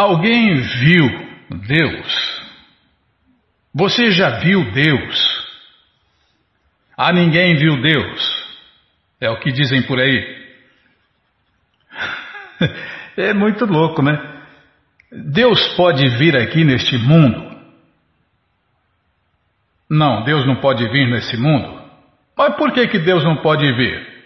[0.00, 1.08] Alguém viu
[1.68, 2.40] Deus?
[3.74, 5.46] Você já viu Deus?
[6.96, 8.56] Ah, ninguém viu Deus.
[9.20, 10.40] É o que dizem por aí.
[13.16, 14.16] É muito louco, né?
[15.12, 17.60] Deus pode vir aqui neste mundo?
[19.90, 21.82] Não, Deus não pode vir nesse mundo.
[22.38, 24.24] Mas por que, que Deus não pode vir?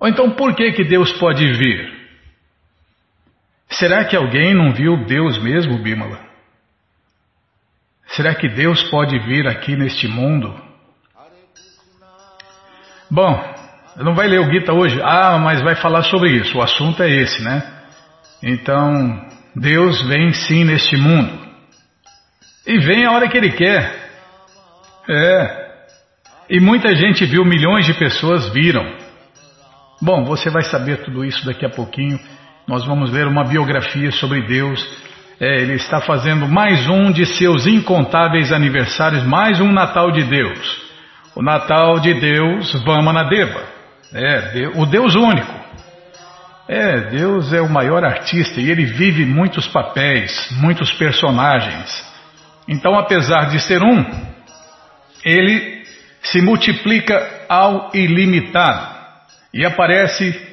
[0.00, 1.97] Ou então por que, que Deus pode vir?
[3.70, 6.18] Será que alguém não viu Deus mesmo, Bímola?
[8.08, 10.54] Será que Deus pode vir aqui neste mundo?
[13.10, 13.54] Bom,
[13.96, 15.00] não vai ler o Gita hoje?
[15.02, 16.58] Ah, mas vai falar sobre isso.
[16.58, 17.62] O assunto é esse, né?
[18.42, 21.46] Então, Deus vem sim neste mundo.
[22.66, 24.10] E vem a hora que Ele quer.
[25.08, 25.68] É.
[26.50, 28.84] E muita gente viu, milhões de pessoas viram.
[30.00, 32.18] Bom, você vai saber tudo isso daqui a pouquinho.
[32.68, 34.86] Nós vamos ver uma biografia sobre Deus.
[35.40, 40.82] É, ele está fazendo mais um de seus incontáveis aniversários, mais um Natal de Deus.
[41.34, 43.62] O Natal de Deus, Vamanadeva.
[44.12, 45.54] É, o Deus único.
[46.68, 52.06] É, Deus é o maior artista e ele vive muitos papéis, muitos personagens.
[52.68, 54.04] Então, apesar de ser um,
[55.24, 55.84] ele
[56.20, 58.94] se multiplica ao ilimitado
[59.54, 60.47] e aparece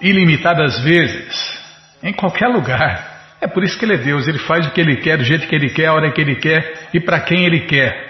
[0.00, 1.62] ilimitadas vezes,
[2.02, 3.16] em qualquer lugar.
[3.40, 5.46] É por isso que ele é Deus, ele faz o que ele quer, do jeito
[5.46, 8.08] que ele quer, a hora que ele quer e para quem ele quer.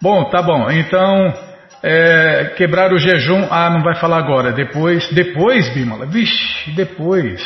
[0.00, 1.34] Bom, tá bom, então
[1.82, 7.42] é, quebrar o jejum, ah, não vai falar agora, depois, depois, Bimala, vixe, depois.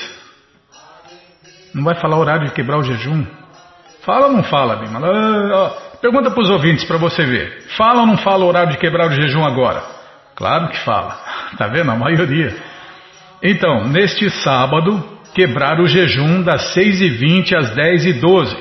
[1.75, 3.27] Não vai falar o horário de quebrar o jejum?
[4.03, 5.09] Fala ou não fala, Bimala?
[5.09, 7.64] Ah, pergunta para os ouvintes para você ver.
[7.77, 9.83] Fala ou não fala o horário de quebrar o jejum agora?
[10.34, 11.19] Claro que fala,
[11.57, 11.91] tá vendo?
[11.91, 12.55] A maioria.
[13.42, 15.03] Então, neste sábado,
[15.34, 18.56] quebrar o jejum das 6h20 às 10h12.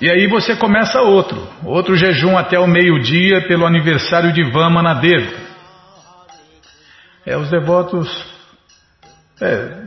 [0.00, 5.32] E aí você começa outro, outro jejum até o meio-dia pelo aniversário de Vamanadeva.
[7.26, 8.34] É, os devotos.
[9.40, 9.84] É,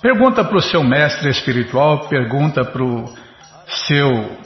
[0.00, 3.12] pergunta para o seu mestre espiritual, pergunta para o
[3.88, 4.38] seu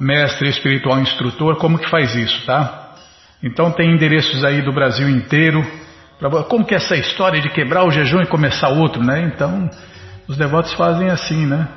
[0.00, 2.94] mestre espiritual instrutor como que faz isso, tá?
[3.42, 5.64] Então tem endereços aí do Brasil inteiro.
[6.48, 9.22] Como que é essa história de quebrar o jejum e começar outro, né?
[9.22, 9.70] Então
[10.26, 11.68] os devotos fazem assim, né?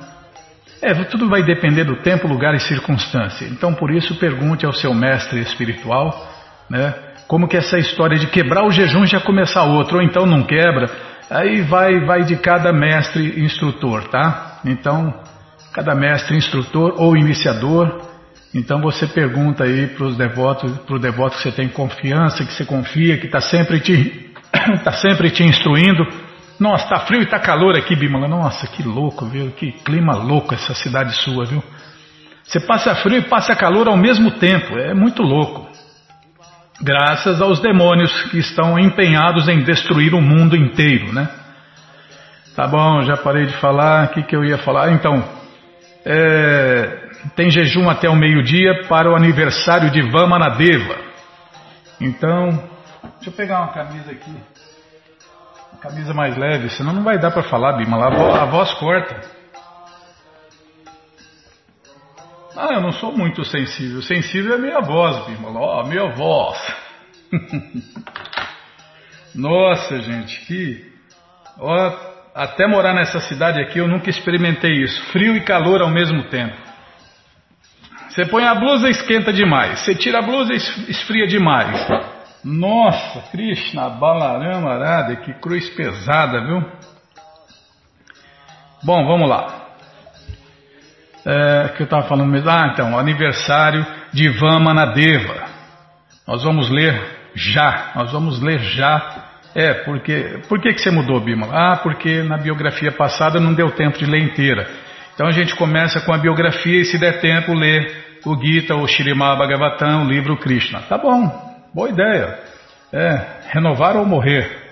[0.82, 3.46] É, tudo vai depender do tempo, lugar e circunstância.
[3.46, 6.28] Então, por isso, pergunte ao seu mestre espiritual,
[6.68, 6.94] né?
[7.28, 10.90] Como que essa história de quebrar o jejum já começar outro, ou então não quebra,
[11.30, 14.60] aí vai, vai de cada mestre instrutor, tá?
[14.66, 15.14] Então,
[15.72, 18.02] cada mestre instrutor ou iniciador,
[18.54, 22.52] então você pergunta aí para os devotos, para o devoto que você tem confiança, que
[22.52, 24.31] você confia, que está sempre te,
[24.84, 26.06] tá sempre te instruindo,
[26.62, 28.28] nossa, tá frio e tá calor aqui, Bimala.
[28.28, 29.50] Nossa, que louco, viu?
[29.52, 31.64] Que clima louco essa cidade sua, viu?
[32.44, 34.78] Você passa frio e passa calor ao mesmo tempo.
[34.78, 35.68] É muito louco.
[36.80, 41.28] Graças aos demônios que estão empenhados em destruir o mundo inteiro, né?
[42.56, 44.06] Tá bom, já parei de falar.
[44.06, 44.92] O que, que eu ia falar?
[44.92, 45.24] Então,
[46.06, 50.96] é, tem jejum até o meio-dia para o aniversário de Vamanadeva.
[52.00, 52.70] Então,
[53.04, 54.36] deixa eu pegar uma camisa aqui.
[55.82, 57.98] Camisa mais leve, senão não vai dar para falar, Bima.
[57.98, 59.22] A voz, a voz corta.
[62.56, 64.02] Ah, eu não sou muito sensível.
[64.02, 65.50] Sensível é minha voz, Bima.
[65.50, 66.58] Ó, oh, minha voz.
[69.34, 70.92] Nossa, gente, que.
[71.58, 75.02] Ó, até morar nessa cidade aqui eu nunca experimentei isso.
[75.12, 76.56] Frio e calor ao mesmo tempo.
[78.10, 79.80] Você põe a blusa esquenta demais.
[79.80, 81.88] Você tira a blusa esfria demais.
[82.44, 86.66] Nossa, Krishna, Balarama Arada, que cruz pesada, viu?
[88.84, 89.62] Bom, vamos lá.
[91.24, 92.50] É, que eu estava falando mesmo.
[92.50, 95.46] Ah, então, aniversário de Vamanadeva.
[96.28, 97.00] Nós vamos ler
[97.36, 97.92] já.
[97.96, 99.30] Nós vamos ler já.
[99.54, 100.42] É, porque.
[100.50, 101.48] Por que, que você mudou, Bima?
[101.52, 104.68] Ah, porque na biografia passada não deu tempo de ler inteira.
[105.14, 108.88] Então a gente começa com a biografia e, se der tempo, lê o Gita, o
[108.88, 110.82] Shirimá Bhagavatam, o livro Krishna.
[110.90, 112.38] Tá bom, Boa ideia.
[112.92, 114.70] É, renovar ou morrer.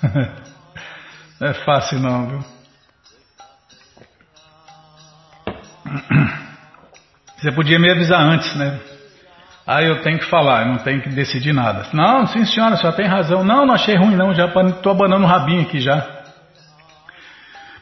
[1.40, 2.44] Não é fácil não, viu?
[7.36, 8.80] Você podia me avisar antes, né?
[9.66, 11.88] Ah, eu tenho que falar, eu não tenho que decidir nada.
[11.92, 13.44] Não, sim senhora, só tem razão.
[13.44, 16.06] Não, não achei ruim não, já estou abanando o rabinho aqui já.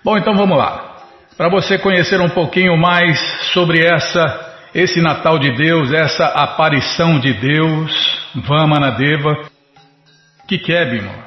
[0.03, 0.97] Bom, então vamos lá.
[1.37, 3.21] Para você conhecer um pouquinho mais
[3.53, 9.37] sobre essa esse Natal de Deus, essa aparição de Deus, Vamanadeva,
[10.49, 11.25] que que é, Bima?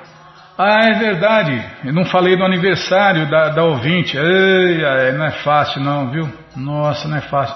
[0.58, 1.64] Ah, é verdade.
[1.86, 4.18] Eu não falei do aniversário da, da ouvinte.
[4.18, 6.30] Ei, não é fácil não, viu?
[6.56, 7.56] Nossa, não é fácil.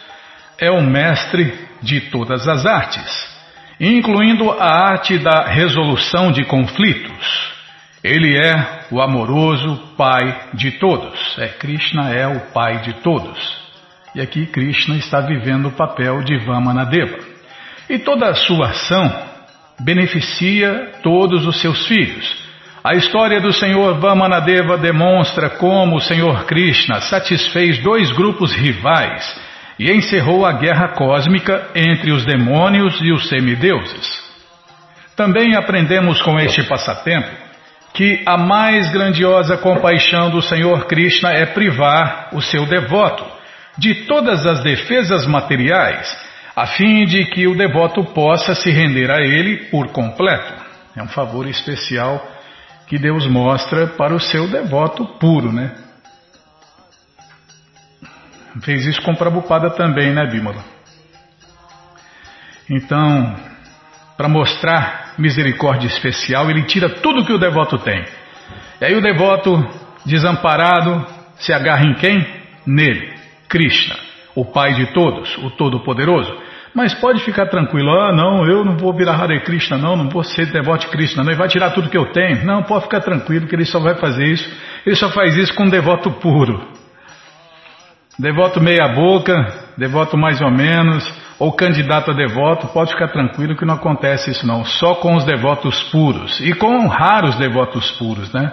[0.58, 3.38] é o mestre de todas as artes,
[3.78, 7.57] incluindo a arte da resolução de conflitos.
[8.04, 11.38] Ele é o amoroso Pai de todos.
[11.40, 13.68] É, Krishna é o Pai de todos.
[14.14, 17.18] E aqui Krishna está vivendo o papel de Vamanadeva.
[17.90, 19.12] E toda a sua ação
[19.80, 22.46] beneficia todos os seus filhos.
[22.84, 29.36] A história do Senhor Vamanadeva demonstra como o Senhor Krishna satisfez dois grupos rivais
[29.80, 34.26] e encerrou a guerra cósmica entre os demônios e os semideuses.
[35.16, 37.47] Também aprendemos com este passatempo
[37.98, 43.26] que a mais grandiosa compaixão do Senhor Krishna é privar o seu devoto
[43.76, 46.16] de todas as defesas materiais,
[46.56, 50.64] a fim de que o devoto possa se render a ele por completo.
[50.96, 52.24] É um favor especial
[52.86, 55.74] que Deus mostra para o seu devoto puro, né?
[58.62, 60.64] Fez isso com Prabhupada também, né, Bímola?
[62.70, 63.36] Então,
[64.18, 68.04] para mostrar misericórdia especial, ele tira tudo que o devoto tem.
[68.82, 69.64] E aí o devoto,
[70.06, 71.06] desamparado,
[71.36, 72.26] se agarra em quem?
[72.66, 73.14] Nele,
[73.48, 73.96] Krishna,
[74.36, 76.36] o Pai de todos, o Todo-Poderoso.
[76.74, 80.24] Mas pode ficar tranquilo, ah não, eu não vou virar Hare Krishna não, não vou
[80.24, 82.46] ser devoto de Krishna não, ele vai tirar tudo que eu tenho.
[82.46, 84.48] Não, pode ficar tranquilo que ele só vai fazer isso,
[84.86, 86.68] ele só faz isso com um devoto puro.
[88.20, 89.34] Devoto meia boca,
[89.78, 91.08] devoto mais ou menos,
[91.40, 95.24] ou candidato a devoto, pode ficar tranquilo que não acontece isso não, só com os
[95.24, 98.52] devotos puros e com raros devotos puros, né?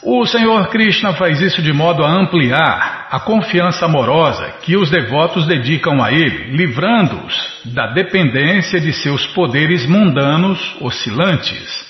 [0.00, 5.44] O Senhor Krishna faz isso de modo a ampliar a confiança amorosa que os devotos
[5.44, 11.84] dedicam a Ele, livrando-os da dependência de seus poderes mundanos oscilantes.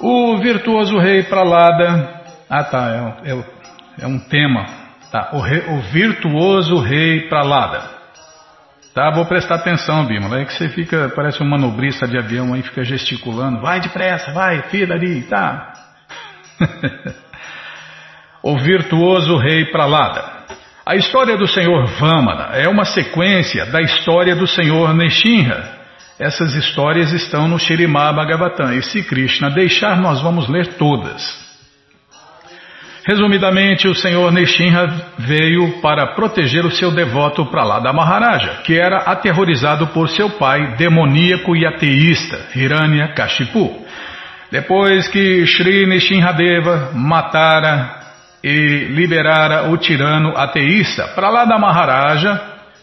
[0.00, 2.22] O virtuoso rei Pralada.
[2.48, 3.44] Ah tá, é, é,
[4.00, 4.79] é um tema
[5.10, 7.82] Tá, o, rei, o virtuoso rei Pralada.
[8.94, 10.40] Tá, vou prestar atenção, Bima.
[10.40, 13.60] É que você fica, parece um manobrista de avião aí, fica gesticulando.
[13.60, 15.72] Vai depressa, vai, fila ali, tá.
[18.42, 20.40] o virtuoso rei Pralada.
[20.86, 25.78] A história do Senhor Vamana é uma sequência da história do Senhor Neshinra.
[26.18, 28.74] Essas histórias estão no Shirimá Bhagavatam.
[28.74, 31.49] E se Krishna deixar, nós vamos ler todas.
[33.10, 34.86] Resumidamente, o senhor Nishinra
[35.18, 41.56] veio para proteger o seu devoto Pralada Maharaja, que era aterrorizado por seu pai demoníaco
[41.56, 43.84] e ateísta, Hiranya Kashipu.
[44.52, 47.98] Depois que Sri Nishinradeva matara
[48.44, 52.40] e liberara o tirano ateísta, Pralada Maharaja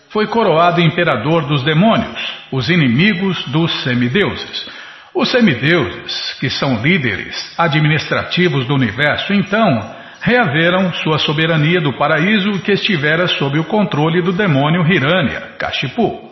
[0.10, 2.20] foi coroado imperador dos demônios,
[2.52, 4.70] os inimigos dos semideuses.
[5.16, 12.71] Os semideuses, que são líderes administrativos do universo, então reaveram sua soberania do paraíso que
[12.71, 16.28] estivera sob o controle do demônio Hiranya, Kashipu.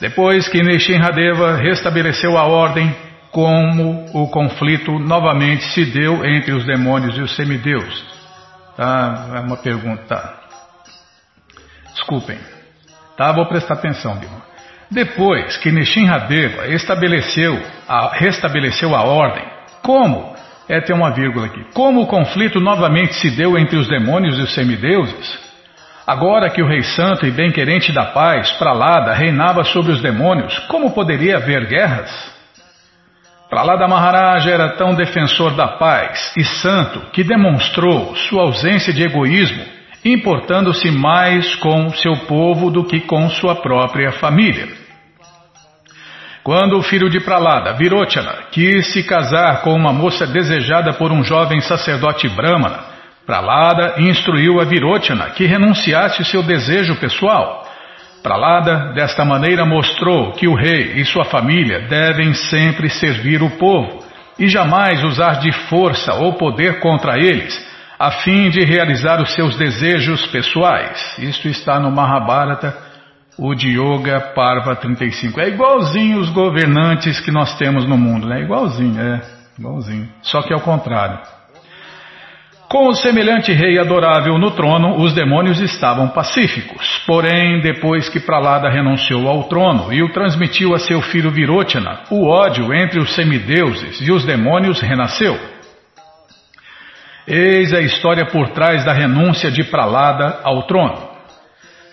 [0.00, 2.94] Depois que Nishinradeva restabeleceu a ordem,
[3.32, 8.04] como o conflito novamente se deu entre os demônios e os semideus?
[8.76, 10.34] Tá, é uma pergunta.
[11.94, 12.38] Desculpem.
[13.16, 14.42] Tá, vou prestar atenção, Bima.
[14.90, 19.44] Depois que Nishinradeva estabeleceu a, restabeleceu a ordem,
[19.82, 20.35] como
[20.68, 21.64] é ter uma vírgula aqui.
[21.72, 25.46] Como o conflito novamente se deu entre os demônios e os semideuses?
[26.06, 30.92] Agora que o Rei Santo e bem-querente da paz, Pralada, reinava sobre os demônios, como
[30.92, 32.36] poderia haver guerras?
[33.50, 39.64] Pralada Maharaja era tão defensor da paz e santo que demonstrou sua ausência de egoísmo,
[40.04, 44.85] importando-se mais com seu povo do que com sua própria família.
[46.46, 51.24] Quando o filho de Pralada, Virochana, quis se casar com uma moça desejada por um
[51.24, 52.84] jovem sacerdote brahmana,
[53.26, 57.66] Pralada instruiu a Virochana que renunciasse seu desejo pessoal.
[58.22, 64.04] Pralada, desta maneira, mostrou que o rei e sua família devem sempre servir o povo
[64.38, 67.60] e jamais usar de força ou poder contra eles,
[67.98, 71.18] a fim de realizar os seus desejos pessoais.
[71.18, 72.85] Isto está no Mahabharata,
[73.38, 75.40] o Yoga Parva 35.
[75.40, 78.42] É igualzinho os governantes que nós temos no mundo, né?
[78.42, 79.20] Igualzinho, é,
[79.58, 80.08] igualzinho.
[80.22, 81.18] Só que é o contrário.
[82.68, 87.00] Com o semelhante rei adorável no trono, os demônios estavam pacíficos.
[87.06, 92.26] Porém, depois que Pralada renunciou ao trono e o transmitiu a seu filho Virochana, o
[92.26, 95.38] ódio entre os semideuses e os demônios renasceu.
[97.26, 101.05] Eis a história por trás da renúncia de Pralada ao trono.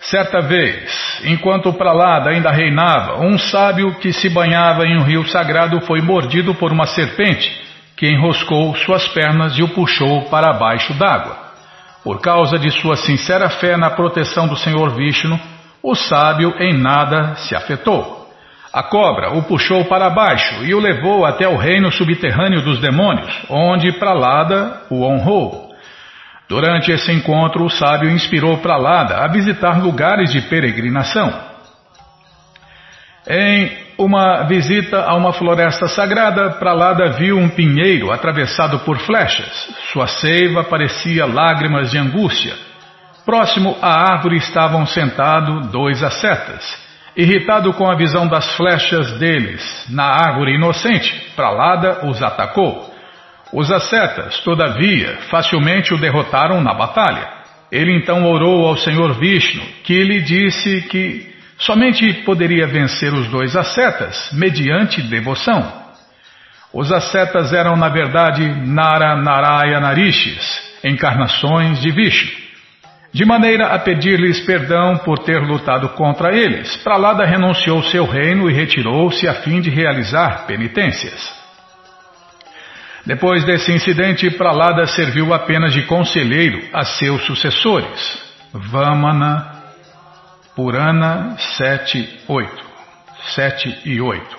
[0.04, 5.80] Certa vez, enquanto Pralada ainda reinava, um sábio que se banhava em um rio sagrado
[5.80, 7.50] foi mordido por uma serpente
[7.96, 11.38] que enroscou suas pernas e o puxou para baixo d'água.
[12.02, 15.40] Por causa de sua sincera fé na proteção do Senhor Vishnu,
[15.82, 18.28] o sábio em nada se afetou.
[18.70, 23.32] A cobra o puxou para baixo e o levou até o reino subterrâneo dos demônios,
[23.48, 25.63] onde Pralada o honrou.
[26.48, 31.32] Durante esse encontro, o sábio inspirou Pralada a visitar lugares de peregrinação.
[33.26, 39.68] Em uma visita a uma floresta sagrada, Pralada viu um pinheiro atravessado por flechas.
[39.92, 42.54] Sua seiva parecia lágrimas de angústia.
[43.24, 46.84] Próximo à árvore estavam sentados dois ascetas.
[47.16, 52.93] Irritado com a visão das flechas deles na árvore inocente, Pralada os atacou.
[53.54, 57.26] Os ascetas, todavia, facilmente o derrotaram na batalha.
[57.70, 63.56] Ele então orou ao Senhor Vishnu, que lhe disse que Somente poderia vencer os dois
[63.56, 65.84] ascetas mediante devoção.
[66.72, 70.44] Os ascetas eram, na verdade, Nara Narayana Rishis,
[70.82, 72.44] encarnações de Vishnu.
[73.12, 78.52] De maneira a pedir-lhes perdão por ter lutado contra eles, Pralada renunciou seu reino e
[78.52, 81.43] retirou-se a fim de realizar penitências.
[83.06, 89.62] Depois desse incidente, Pralada serviu apenas de conselheiro a seus sucessores, Vamana,
[90.56, 92.64] Purana 7, 8.
[93.34, 94.36] 7 e 8.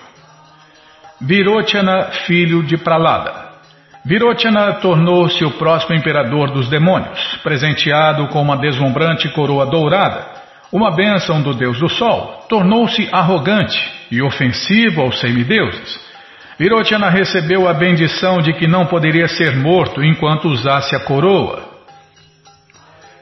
[1.20, 3.46] Virochana, filho de Pralada.
[4.04, 10.26] Virochana tornou-se o próximo imperador dos demônios, presenteado com uma deslumbrante coroa dourada,
[10.72, 13.78] uma bênção do deus do sol, tornou-se arrogante
[14.10, 16.05] e ofensivo aos semideuses.
[16.58, 21.76] Virochana recebeu a bendição de que não poderia ser morto enquanto usasse a coroa,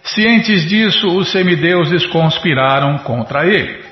[0.04, 3.82] Cientes disso, os semideuses conspiraram contra ele.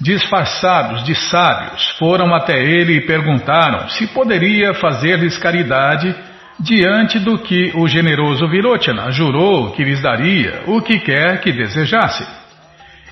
[0.00, 6.12] Disfarçados de sábios, foram até ele e perguntaram se poderia fazer-lhes caridade
[6.58, 12.26] diante do que o generoso Virochana jurou que lhes daria o que quer que desejasse.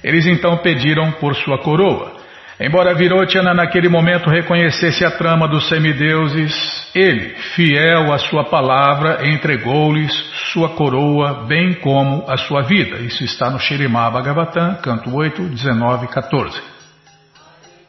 [0.02, 2.20] Eles então pediram por sua coroa.
[2.60, 6.52] Embora Virochana naquele momento reconhecesse a trama dos semideuses,
[6.94, 10.12] ele, fiel à sua palavra, entregou-lhes
[10.52, 12.98] sua coroa, bem como a sua vida.
[12.98, 16.60] Isso está no Shirimá Bhagavatam, canto 8, 19 e 14.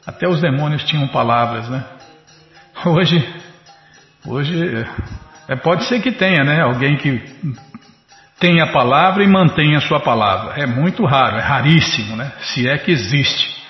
[0.07, 1.83] Até os demônios tinham palavras, né?
[2.85, 3.25] Hoje,
[4.25, 4.85] hoje
[5.47, 6.61] é, pode ser que tenha, né?
[6.61, 7.21] Alguém que
[8.39, 10.61] tenha a palavra e mantenha a sua palavra.
[10.61, 12.31] É muito raro, é raríssimo, né?
[12.39, 13.62] Se é que existe.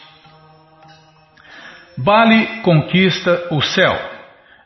[1.97, 4.13] Bali conquista o céu.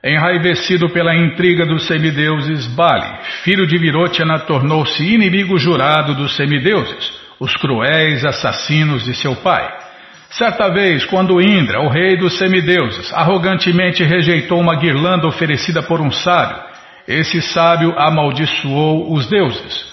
[0.03, 7.53] Enraivecido pela intriga dos semideuses, Bali, filho de Virochana, tornou-se inimigo jurado dos semideuses, os
[7.57, 9.67] cruéis assassinos de seu pai.
[10.29, 16.11] Certa vez, quando Indra, o rei dos semideuses, arrogantemente rejeitou uma guirlanda oferecida por um
[16.11, 16.61] sábio,
[17.07, 19.85] esse sábio amaldiçoou os deuses.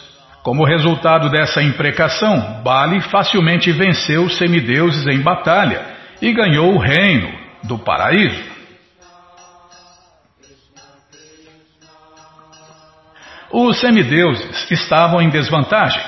[0.42, 7.32] Como resultado dessa imprecação, Bali facilmente venceu os semideuses em batalha e ganhou o reino
[7.62, 8.54] do paraíso.
[13.50, 16.02] Os semideuses estavam em desvantagem.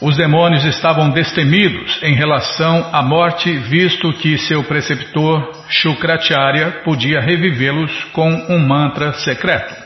[0.00, 7.92] Os demônios estavam destemidos em relação à morte, visto que seu preceptor Shukracharya podia revivê-los
[8.12, 9.76] com um mantra secreto.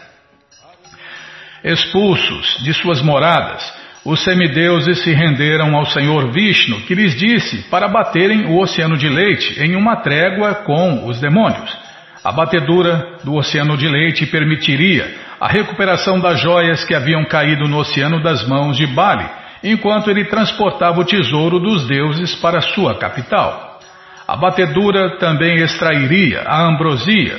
[1.65, 7.89] Expulsos de suas moradas, os semideuses se renderam ao Senhor Vishnu, que lhes disse para
[7.89, 11.75] baterem o oceano de leite em uma trégua com os demônios.
[12.23, 17.79] A batedura do oceano de leite permitiria a recuperação das joias que haviam caído no
[17.79, 19.27] oceano das mãos de Bali,
[19.63, 23.81] enquanto ele transportava o tesouro dos deuses para sua capital.
[24.29, 27.39] A batedura também extrairia a ambrosia,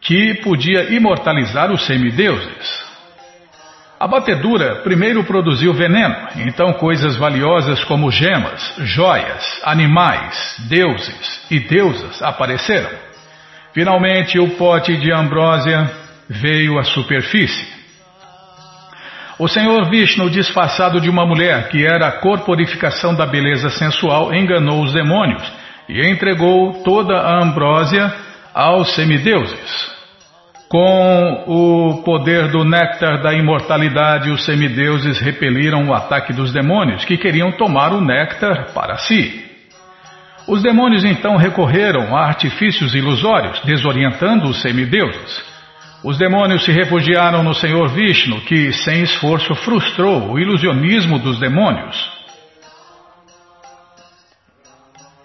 [0.00, 2.85] que podia imortalizar os semideuses.
[3.98, 12.22] A batedura primeiro produziu veneno, então coisas valiosas como gemas, joias, animais, deuses e deusas
[12.22, 12.90] apareceram.
[13.72, 15.90] Finalmente, o pote de ambrósia
[16.28, 17.66] veio à superfície.
[19.38, 24.82] O Senhor Vishnu, disfarçado de uma mulher que era a corporificação da beleza sensual, enganou
[24.82, 25.42] os demônios
[25.88, 28.14] e entregou toda a ambrósia
[28.52, 29.95] aos semideuses.
[30.68, 37.16] Com o poder do néctar da imortalidade, os semideuses repeliram o ataque dos demônios, que
[37.16, 39.44] queriam tomar o néctar para si.
[40.48, 45.44] Os demônios então recorreram a artifícios ilusórios, desorientando os semideuses.
[46.02, 52.10] Os demônios se refugiaram no Senhor Vishnu, que, sem esforço, frustrou o ilusionismo dos demônios.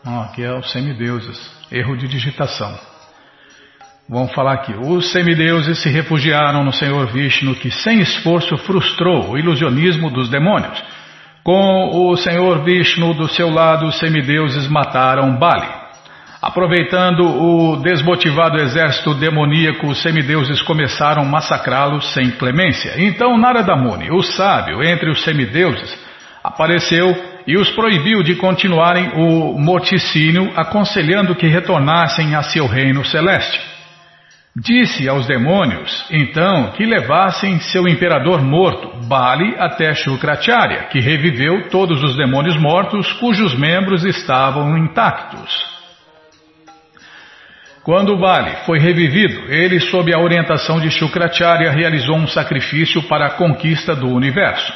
[0.06, 1.52] Ah, aqui é os semideuses.
[1.72, 2.91] Erro de digitação.
[4.12, 4.74] Vamos falar aqui.
[4.78, 10.84] Os semideuses se refugiaram no Senhor Vishnu, que sem esforço frustrou o ilusionismo dos demônios.
[11.46, 15.66] Com o Senhor Vishnu do seu lado, os semideuses mataram Bali.
[16.42, 22.96] Aproveitando o desmotivado exército demoníaco, os semideuses começaram a massacrá-los sem clemência.
[22.98, 25.98] Então Narada Muni, o sábio entre os semideuses,
[26.44, 27.16] apareceu
[27.48, 33.71] e os proibiu de continuarem o morticínio, aconselhando que retornassem a seu reino celeste.
[34.54, 42.04] Disse aos demônios, então, que levassem seu imperador morto, Bali, até Shukracharya, que reviveu todos
[42.04, 45.72] os demônios mortos cujos membros estavam intactos.
[47.82, 53.32] Quando Bali foi revivido, ele, sob a orientação de Shukracharya, realizou um sacrifício para a
[53.32, 54.74] conquista do universo.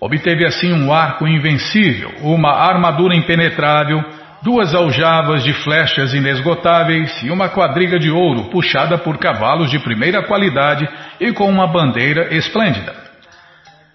[0.00, 4.02] Obteve assim um arco invencível, uma armadura impenetrável,
[4.42, 10.22] duas aljavas de flechas inesgotáveis e uma quadriga de ouro puxada por cavalos de primeira
[10.22, 10.88] qualidade
[11.20, 12.94] e com uma bandeira esplêndida.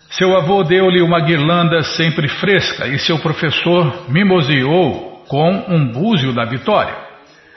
[0.10, 6.46] Seu avô deu-lhe uma guirlanda sempre fresca e seu professor mimoseou com um búzio da
[6.46, 6.96] vitória.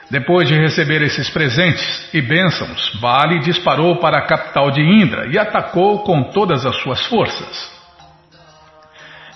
[0.09, 5.37] Depois de receber esses presentes e bênçãos, Bali disparou para a capital de Indra e
[5.37, 7.78] atacou com todas as suas forças.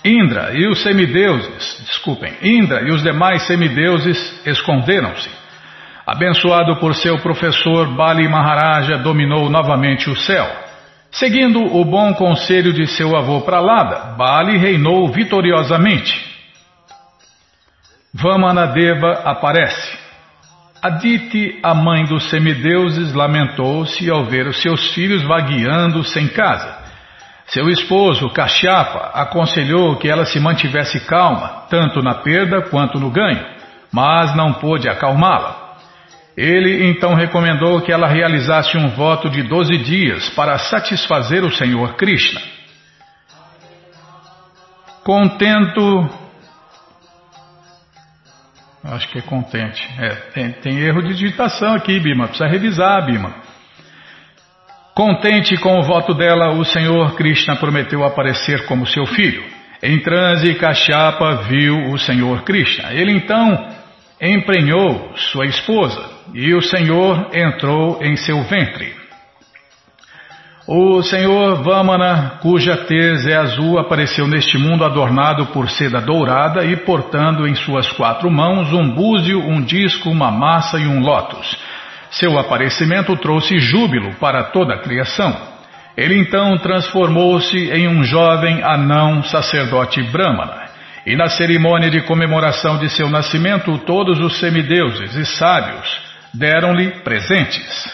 [0.04, 5.30] Indra e os semideuses, desculpem, Indra e os demais semideuses esconderam-se.
[6.06, 10.46] Abençoado por seu professor, Bali Maharaja dominou novamente o céu.
[11.10, 16.12] Seguindo o bom conselho de seu avô Pralada, Bali reinou vitoriosamente.
[18.12, 19.98] Vamanadeva aparece.
[20.82, 26.83] Aditi, a mãe dos semideuses, lamentou-se ao ver os seus filhos vagueando sem casa.
[27.46, 33.44] Seu esposo, Kashyapa, aconselhou que ela se mantivesse calma, tanto na perda quanto no ganho,
[33.92, 35.64] mas não pôde acalmá-la.
[36.36, 41.94] Ele então recomendou que ela realizasse um voto de 12 dias para satisfazer o Senhor
[41.94, 42.40] Krishna.
[45.04, 46.10] Contento.
[48.82, 49.86] Acho que é contente.
[49.98, 52.26] É, tem, tem erro de digitação aqui, Bima.
[52.26, 53.43] Precisa revisar, Bima.
[54.94, 59.42] Contente com o voto dela, o Senhor Krishna prometeu aparecer como seu filho.
[59.82, 62.92] Em transe, Kashyapa viu o Senhor Krishna.
[62.92, 63.68] Ele então
[64.20, 66.00] emprenhou sua esposa
[66.32, 68.94] e o Senhor entrou em seu ventre.
[70.66, 76.76] O Senhor Vamana, cuja tez é azul, apareceu neste mundo adornado por seda dourada e
[76.76, 81.58] portando em suas quatro mãos um búzio, um disco, uma massa e um lótus.
[82.18, 85.36] Seu aparecimento trouxe júbilo para toda a criação.
[85.96, 90.64] Ele então transformou-se em um jovem anão sacerdote brahmana.
[91.06, 96.00] E na cerimônia de comemoração de seu nascimento, todos os semideuses e sábios
[96.32, 97.92] deram-lhe presentes.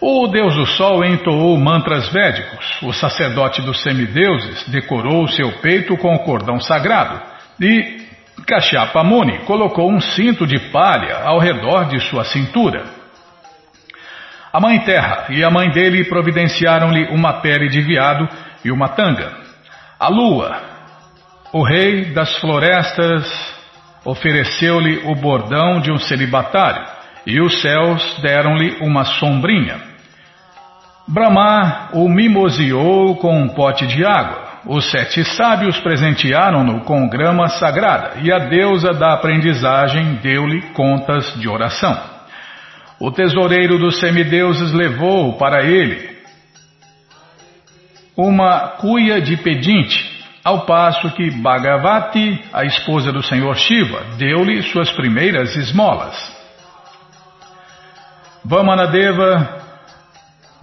[0.00, 2.82] O deus do sol entoou mantras védicos.
[2.82, 7.20] O sacerdote dos semideuses decorou seu peito com o cordão sagrado.
[7.60, 8.02] E
[8.46, 13.01] Kashyapa Muni colocou um cinto de palha ao redor de sua cintura.
[14.52, 18.28] A mãe terra e a mãe dele providenciaram-lhe uma pele de veado
[18.62, 19.32] e uma tanga.
[19.98, 20.60] A lua,
[21.54, 23.24] o rei das florestas,
[24.04, 26.84] ofereceu-lhe o bordão de um celibatário
[27.26, 29.80] e os céus deram-lhe uma sombrinha.
[31.08, 34.52] Brahma o mimoseou com um pote de água.
[34.66, 41.48] Os sete sábios presentearam-no com grama sagrada e a deusa da aprendizagem deu-lhe contas de
[41.48, 42.21] oração.
[43.02, 46.22] O tesoureiro dos semideuses levou para ele
[48.16, 54.92] uma cuia de pedinte, ao passo que Bhagavati, a esposa do senhor Shiva, deu-lhe suas
[54.92, 56.16] primeiras esmolas.
[58.44, 59.60] Vamanadeva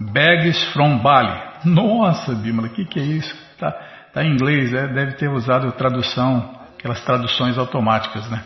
[0.00, 1.42] Bags from Bali.
[1.66, 3.34] Nossa, Bimala, o que, que é isso?
[3.52, 3.70] Está
[4.14, 4.86] tá em inglês, né?
[4.86, 8.42] deve ter usado tradução, aquelas traduções automáticas, né?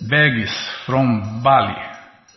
[0.00, 0.52] Bags
[0.84, 1.95] from Bali.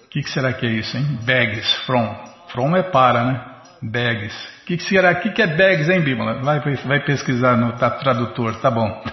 [0.09, 1.05] O que, que, será que é isso, hein?
[1.23, 2.15] Bags, from.
[2.47, 3.41] From é para, né?
[3.79, 4.35] Bags.
[4.63, 5.11] O que, que será?
[5.11, 6.41] O que, que é bags, hein, Bímola?
[6.41, 9.03] Vai, vai pesquisar no tá, tradutor, tá bom.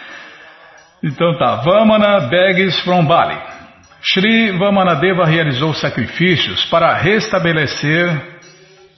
[1.04, 1.56] então tá.
[1.56, 3.38] Vamana Bags from Bali.
[4.00, 8.08] Shri Vamanadeva realizou sacrifícios para restabelecer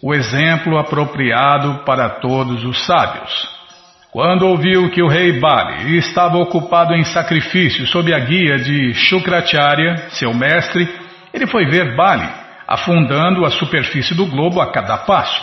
[0.01, 3.49] o exemplo apropriado para todos os sábios.
[4.12, 10.11] Quando ouviu que o rei Bali estava ocupado em sacrifício sob a guia de Shukracharya,
[10.11, 11.03] seu mestre,
[11.35, 12.29] ele foi ver Bali,
[12.66, 15.42] afundando a superfície do globo a cada passo.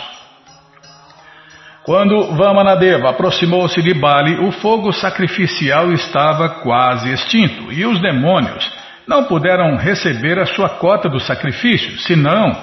[1.84, 8.70] Quando Vamanadeva aproximou-se de Bali, o fogo sacrificial estava quase extinto e os demônios
[9.06, 12.56] não puderam receber a sua cota do sacrifício, senão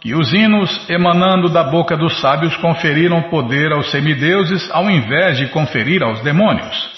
[0.00, 5.48] que os hinos emanando da boca dos sábios conferiram poder aos semideuses ao invés de
[5.48, 6.97] conferir aos demônios.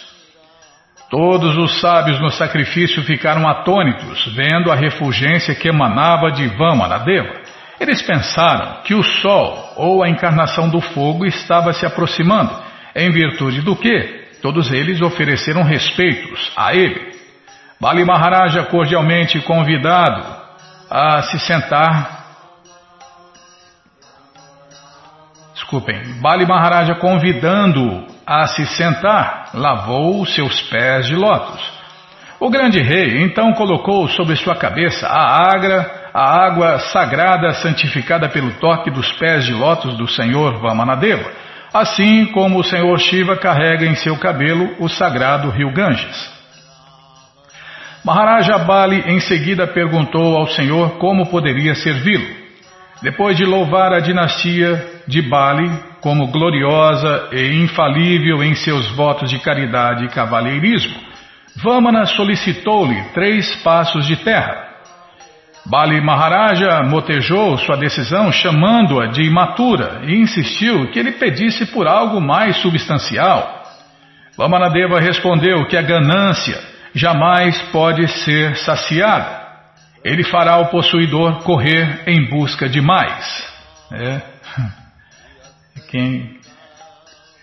[1.10, 7.34] Todos os sábios no sacrifício ficaram atônitos, vendo a refulgência que emanava de Vamanadeva.
[7.80, 12.56] Eles pensaram que o sol ou a encarnação do fogo estava se aproximando,
[12.94, 17.10] em virtude do que todos eles ofereceram respeitos a ele.
[17.80, 20.24] Bali Maharaja, cordialmente convidado
[20.88, 22.20] a se sentar.
[25.54, 31.60] Desculpem, Bali Maharaja convidando a se sentar, lavou seus pés de lótus.
[32.38, 38.52] O grande rei então colocou sobre sua cabeça a agra, a água sagrada santificada pelo
[38.52, 41.28] toque dos pés de lótus do Senhor Vamanadeva,
[41.74, 46.30] assim como o Senhor Shiva carrega em seu cabelo o sagrado rio Ganges.
[48.04, 52.38] Maharaja Bali em seguida perguntou ao Senhor como poderia servi-lo.
[53.02, 59.38] Depois de louvar a dinastia de Bali como gloriosa e infalível em seus votos de
[59.38, 60.94] caridade e cavalheirismo,
[61.56, 64.68] Vamana solicitou-lhe três passos de terra.
[65.66, 72.20] Bali Maharaja motejou sua decisão chamando-a de imatura e insistiu que ele pedisse por algo
[72.20, 73.62] mais substancial.
[74.36, 76.58] Vamanadeva respondeu que a ganância
[76.94, 79.40] jamais pode ser saciada.
[80.02, 83.46] Ele fará o possuidor correr em busca de mais.
[83.92, 84.29] É.
[85.88, 86.38] Quem,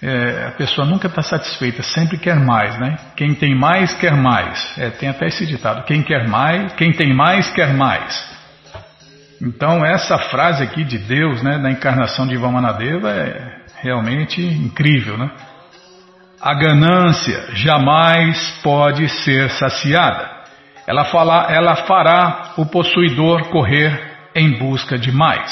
[0.02, 2.97] é, a pessoa nunca está satisfeita, sempre quer mais, né?
[3.15, 4.78] Quem tem mais quer mais.
[4.78, 8.38] É, tem até esse ditado: quem quer mais, quem tem mais quer mais.
[9.41, 15.30] Então essa frase aqui de Deus, né, da encarnação de Vamanadeva é realmente incrível, né?
[16.41, 20.38] A ganância jamais pode ser saciada.
[20.86, 24.00] Ela, fala, ela fará o possuidor correr
[24.36, 25.52] em busca de mais.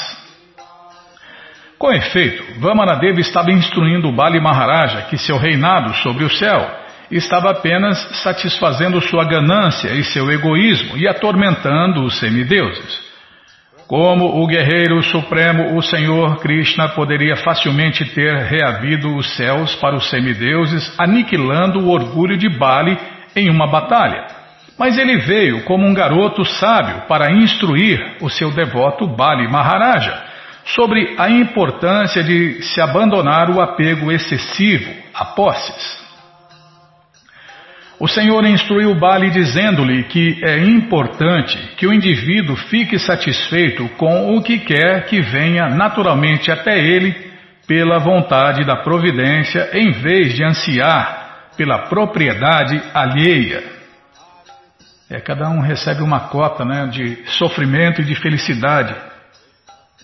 [1.78, 6.66] Com efeito, Vamanadeva estava instruindo Bali Maharaja que seu reinado sobre o céu
[7.10, 13.04] estava apenas satisfazendo sua ganância e seu egoísmo e atormentando os semideuses.
[13.86, 20.08] Como o guerreiro supremo, o Senhor Krishna poderia facilmente ter reavido os céus para os
[20.10, 22.98] semideuses, aniquilando o orgulho de Bali
[23.36, 24.26] em uma batalha.
[24.78, 30.35] Mas ele veio como um garoto sábio para instruir o seu devoto Bali Maharaja
[30.66, 36.06] sobre a importância de se abandonar o apego excessivo a posses.
[37.98, 44.42] O Senhor instruiu Bali dizendo-lhe que é importante que o indivíduo fique satisfeito com o
[44.42, 47.14] que quer que venha naturalmente até ele
[47.66, 53.64] pela vontade da providência, em vez de ansiar pela propriedade alheia.
[55.08, 58.94] É, cada um recebe uma cota né, de sofrimento e de felicidade.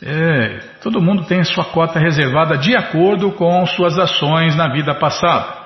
[0.04, 5.62] É, todo mundo tem sua cota reservada de acordo com suas ações na vida passada.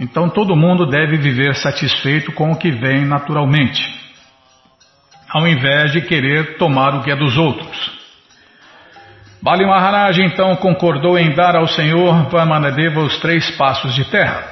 [0.00, 3.82] Então todo mundo deve viver satisfeito com o que vem naturalmente,
[5.28, 7.98] ao invés de querer tomar o que é dos outros.
[9.42, 14.44] Bali Maharaj então concordou em dar ao Senhor Vamanadeva os três passos de terra.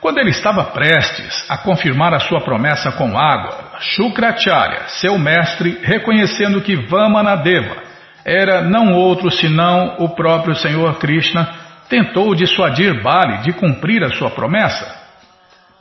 [0.00, 6.60] Quando ele estava prestes a confirmar a sua promessa com água, Shukracharya, seu mestre, reconhecendo
[6.60, 7.87] que Vamanadeva
[8.28, 11.48] era não outro senão o próprio Senhor Krishna,
[11.88, 14.96] tentou dissuadir Bali de cumprir a sua promessa.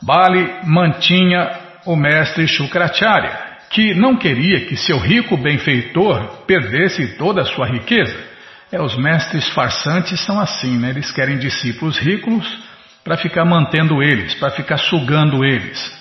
[0.01, 1.49] Bali mantinha
[1.85, 8.17] o mestre Shukracharya, que não queria que seu rico benfeitor perdesse toda a sua riqueza.
[8.71, 10.89] É, os mestres farsantes são assim, né?
[10.89, 12.45] eles querem discípulos ricos
[13.03, 15.96] para ficar mantendo eles, para ficar sugando eles.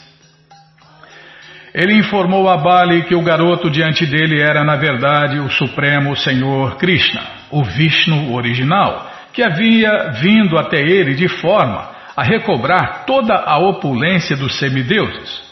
[1.77, 6.79] Ele informou a Bali que o garoto diante dele era, na verdade, o Supremo Senhor
[6.79, 13.59] Krishna, o Vishnu original que havia vindo até ele de forma a recobrar toda a
[13.59, 15.45] opulência dos semideuses.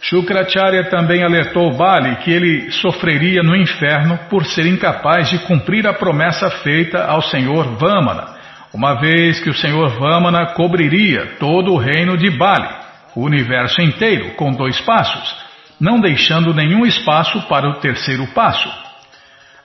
[0.00, 5.92] Shukracharya também alertou Bali que ele sofreria no inferno por ser incapaz de cumprir a
[5.92, 8.36] promessa feita ao senhor Vamana,
[8.72, 12.68] uma vez que o senhor Vamana cobriria todo o reino de Bali,
[13.16, 15.47] o universo inteiro, com dois passos,
[15.80, 18.68] não deixando nenhum espaço para o terceiro passo.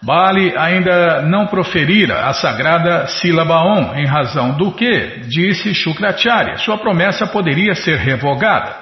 [0.02, 6.78] Bali ainda não proferira a sagrada sílaba Om, em razão do que, disse Shukracharya, sua
[6.78, 8.76] promessa poderia ser revogada.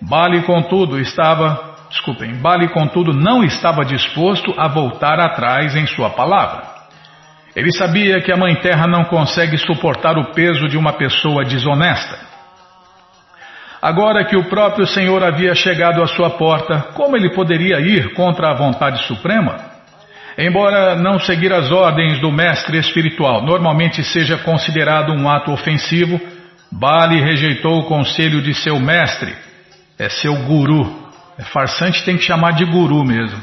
[0.00, 6.62] Bali, contudo, estava, desculpem, Bali, contudo, não estava disposto a voltar atrás em sua palavra.
[7.56, 12.29] Ele sabia que a Mãe Terra não consegue suportar o peso de uma pessoa desonesta.
[13.82, 18.50] Agora que o próprio Senhor havia chegado à sua porta, como ele poderia ir contra
[18.50, 19.70] a vontade suprema?
[20.36, 26.20] Embora não seguir as ordens do mestre espiritual normalmente seja considerado um ato ofensivo,
[26.70, 29.34] Bali rejeitou o conselho de seu mestre,
[29.98, 31.08] é seu guru.
[31.38, 33.42] É farsante tem que chamar de guru mesmo.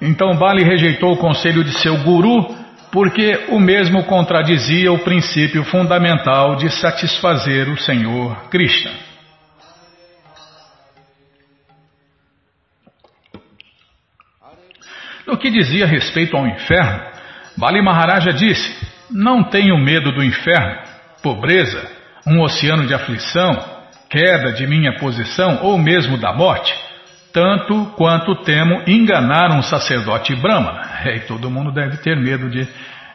[0.00, 2.59] Então Bali rejeitou o conselho de seu guru
[2.92, 8.92] porque o mesmo contradizia o princípio fundamental de satisfazer o Senhor Krishna.
[15.26, 17.00] No que dizia respeito ao inferno,
[17.56, 18.76] Bali Maharaja disse:
[19.08, 20.82] Não tenho medo do inferno,
[21.22, 21.88] pobreza,
[22.26, 23.52] um oceano de aflição,
[24.08, 26.74] queda de minha posição ou mesmo da morte,
[27.32, 30.88] tanto quanto temo enganar um sacerdote Brahma.
[31.02, 32.68] É, e todo mundo deve ter medo de,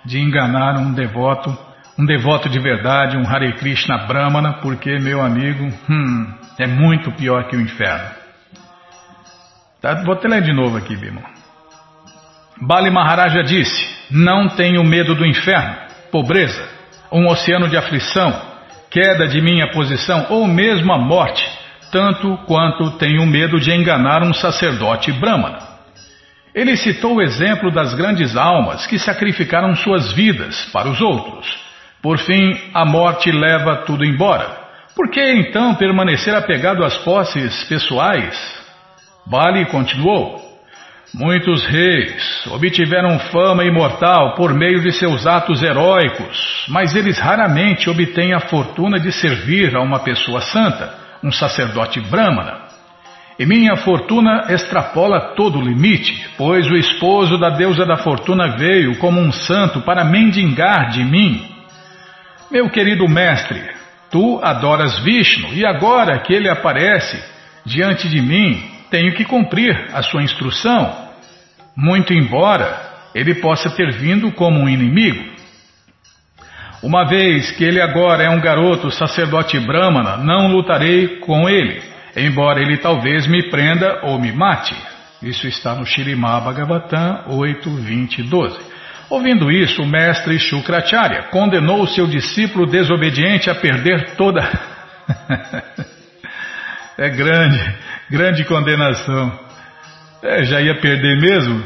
[0.04, 1.56] de enganar um devoto,
[1.99, 7.47] um devoto de verdade, um Hare Krishna Brahmana, porque, meu amigo, hum, é muito pior
[7.47, 8.10] que o inferno.
[9.80, 11.21] Tá, vou te ler de novo aqui, Bimo.
[12.60, 15.75] Bali Maharaja disse: Não tenho medo do inferno,
[16.12, 16.67] pobreza,
[17.12, 18.41] um oceano de aflição,
[18.89, 21.47] queda de minha posição ou mesmo a morte,
[21.95, 25.60] tanto quanto tenho medo de enganar um sacerdote brahmana.
[26.53, 31.47] Ele citou o exemplo das grandes almas que sacrificaram suas vidas para os outros.
[32.01, 34.45] Por fim, a morte leva tudo embora.
[34.93, 38.38] Por que então permanecer apegado às posses pessoais?
[39.25, 40.43] Bali continuou.
[41.13, 48.34] Muitos reis obtiveram fama imortal por meio de seus atos heróicos, mas eles raramente obtêm
[48.34, 52.66] a fortuna de servir a uma pessoa santa, um sacerdote brahmana.
[53.38, 58.98] E minha fortuna extrapola todo o limite, pois o esposo da deusa da fortuna veio
[59.00, 61.46] como um santo para mendigar de mim.
[62.50, 63.62] Meu querido mestre,
[64.10, 67.22] tu adoras Vishnu e agora que ele aparece
[67.66, 71.06] diante de mim, tenho que cumprir a sua instrução
[71.76, 75.35] muito embora ele possa ter vindo como um inimigo.
[76.86, 81.82] Uma vez que ele agora é um garoto sacerdote brahmana, não lutarei com ele,
[82.15, 84.76] embora ele talvez me prenda ou me mate.
[85.19, 88.60] Isso está no Shirimá Bhagavatam 8, 20 12.
[89.10, 94.48] Ouvindo isso, o mestre Shukracharya condenou seu discípulo desobediente a perder toda.
[97.00, 97.76] é grande,
[98.12, 99.39] grande condenação.
[100.21, 101.63] É, já ia perder mesmo?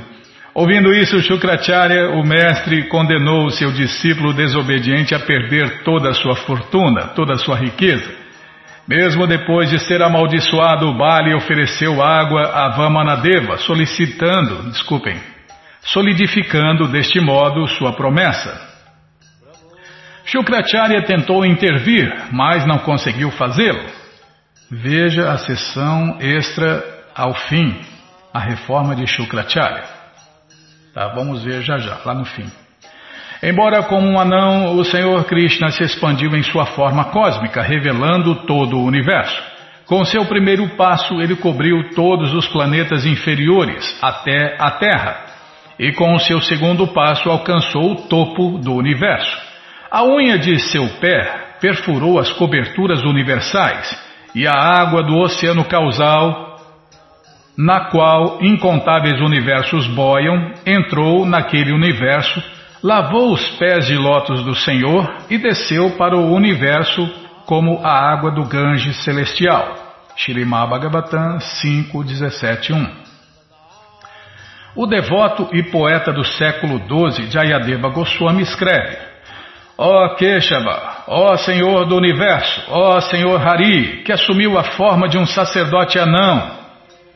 [0.54, 6.36] Ouvindo isso, Shukracharya, o mestre, condenou o seu discípulo desobediente a perder toda a sua
[6.36, 8.12] fortuna, toda a sua riqueza.
[8.88, 15.22] Mesmo depois de ser amaldiçoado, Bali ofereceu água a Vamanadeva, solicitando, desculpem,
[15.82, 18.68] solidificando deste modo sua promessa.
[20.26, 23.84] Shukracharya tentou intervir, mas não conseguiu fazê-lo.
[24.72, 26.84] Veja a sessão extra
[27.16, 27.76] ao fim
[28.34, 29.99] a reforma de Shukracharya.
[30.94, 32.50] Tá, vamos ver já já, lá no fim.
[33.42, 38.78] Embora como um anão, o Senhor Krishna se expandiu em sua forma cósmica, revelando todo
[38.78, 39.42] o universo.
[39.86, 45.26] Com seu primeiro passo, ele cobriu todos os planetas inferiores, até a Terra.
[45.80, 49.38] E com seu segundo passo, alcançou o topo do universo.
[49.90, 53.98] A unha de seu pé perfurou as coberturas universais,
[54.36, 56.49] e a água do oceano causal
[57.60, 62.42] na qual incontáveis universos boiam, entrou naquele universo,
[62.82, 67.06] lavou os pés de lótus do Senhor e desceu para o universo
[67.46, 69.76] como a água do Ganges celestial.
[70.16, 72.88] Shirimá Bhagavatam 5, 17, 1.
[74.78, 78.98] O devoto e poeta do século XII, Jayadeva Goswami, escreve
[79.78, 84.64] Ó oh Keshava, ó oh Senhor do Universo, ó oh Senhor Hari, que assumiu a
[84.64, 86.59] forma de um sacerdote anão,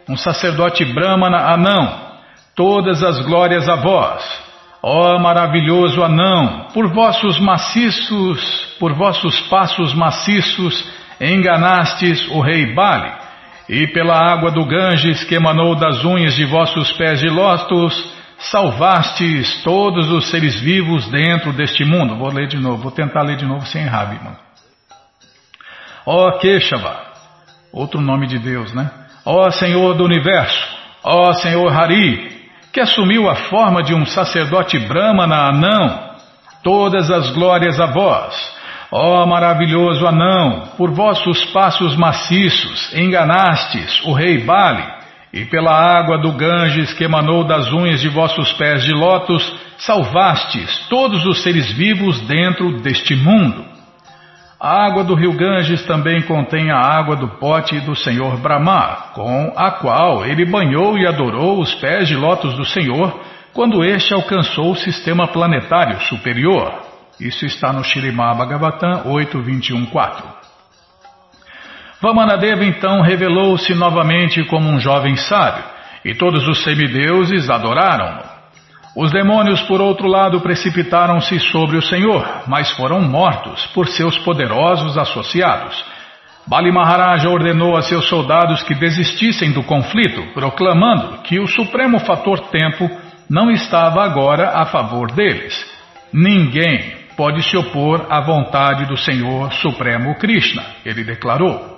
[0.08, 2.14] um sacerdote brahmana anão,
[2.56, 4.44] todas as glórias a vós.
[4.82, 10.86] Ó maravilhoso anão, por vossos maciços, por vossos passos maciços,
[11.22, 13.12] enganastes o rei Bali,
[13.70, 19.64] e pela água do Ganges que emanou das unhas de vossos pés de lótus, salvastes
[19.64, 22.18] todos os seres vivos dentro deste mundo.
[22.18, 24.36] Vou ler de novo, vou tentar ler de novo sem errar, irmão.
[26.06, 27.06] Ó Keshava,
[27.72, 28.92] outro nome de Deus, né?
[29.26, 30.68] Ó Senhor do Universo,
[31.04, 36.14] ó Senhor Hari, que assumiu a forma de um sacerdote Brahmana anão,
[36.62, 38.36] todas as glórias a vós.
[38.92, 44.84] Ó maravilhoso anão, por vossos passos maciços enganastes o rei Bali,
[45.32, 49.44] e pela água do Ganges que emanou das unhas de vossos pés de lótus,
[49.78, 53.73] salvastes todos os seres vivos dentro deste mundo.
[54.64, 59.52] A água do rio Ganges também contém a água do pote do Senhor Brahma, com
[59.58, 63.20] a qual ele banhou e adorou os pés de lótus do Senhor,
[63.54, 66.82] quando este alcançou o sistema planetário superior.
[67.20, 70.24] Isso está no Shirimá Bhagavatam 8.21.4.
[72.02, 75.66] Vamanadeva então revelou-se novamente como um jovem sábio,
[76.06, 78.33] e todos os semideuses adoraram-no.
[78.96, 84.98] Os demônios, por outro lado, precipitaram-se sobre o Senhor, mas foram mortos por seus poderosos
[84.98, 85.84] associados.
[86.46, 92.40] Bali Maharaja ordenou a seus soldados que desistissem do conflito, proclamando que o supremo fator
[92.50, 92.90] tempo
[93.30, 95.66] não estava agora a favor deles.
[96.14, 101.78] Ninguém pode se opor à vontade do Senhor Supremo Krishna, ele declarou.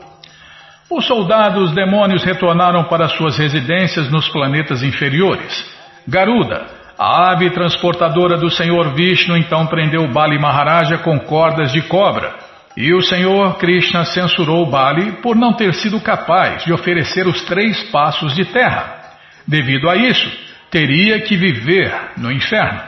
[0.91, 5.65] Os soldados demônios retornaram para suas residências nos planetas inferiores.
[6.08, 6.65] Garuda,
[6.97, 12.34] a ave transportadora do Senhor Vishnu, então prendeu Bali Maharaja com cordas de cobra.
[12.77, 17.89] E o Senhor Krishna censurou Bali por não ter sido capaz de oferecer os três
[17.89, 19.01] passos de terra.
[19.47, 20.29] Devido a isso,
[20.69, 22.81] teria que viver no inferno.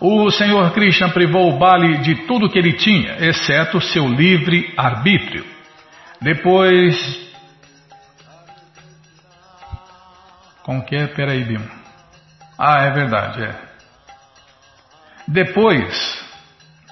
[0.00, 5.44] O Senhor Krishna privou Bali de tudo que ele tinha, exceto seu livre arbítrio.
[6.20, 7.24] Depois.
[10.62, 11.06] Como que é?
[11.06, 11.83] Peraí, Bima.
[12.58, 13.54] Ah, é verdade, é.
[15.26, 16.22] Depois.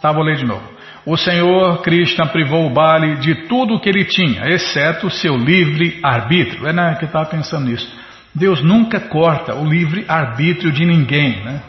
[0.01, 0.72] Tá, vou ler de novo.
[1.05, 6.66] O Senhor Krishna privou Bali de tudo que ele tinha, exceto seu livre arbítrio.
[6.66, 7.88] É né, que eu estava pensando nisso.
[8.35, 11.62] Deus nunca corta o livre arbítrio de ninguém, né?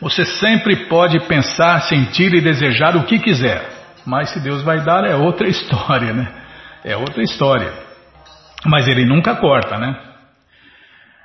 [0.00, 3.66] Você sempre pode pensar, sentir e desejar o que quiser,
[4.04, 6.30] mas se Deus vai dar é outra história, né?
[6.84, 7.83] É outra história.
[8.64, 9.96] Mas Ele nunca corta, né?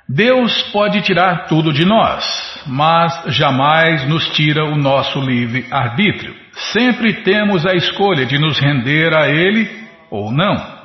[0.08, 6.34] Deus pode tirar tudo de nós, mas jamais nos tira o nosso livre arbítrio.
[6.72, 9.70] Sempre temos a escolha de nos render a Ele
[10.10, 10.80] ou não.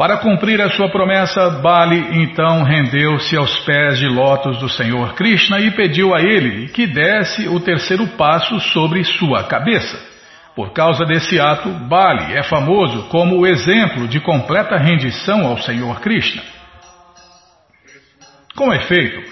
[0.00, 5.60] Para cumprir a sua promessa, Bali então rendeu-se aos pés de lótus do Senhor Krishna
[5.60, 10.09] e pediu a ele que desse o terceiro passo sobre sua cabeça.
[10.60, 15.98] Por causa desse ato, Bali é famoso como o exemplo de completa rendição ao Senhor
[16.02, 16.42] Krishna.
[18.54, 19.22] Com efeito,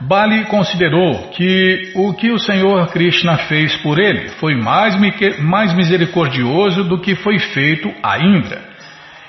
[0.00, 4.96] Bali considerou que o que o Senhor Krishna fez por ele foi mais,
[5.38, 8.70] mais misericordioso do que foi feito a Indra.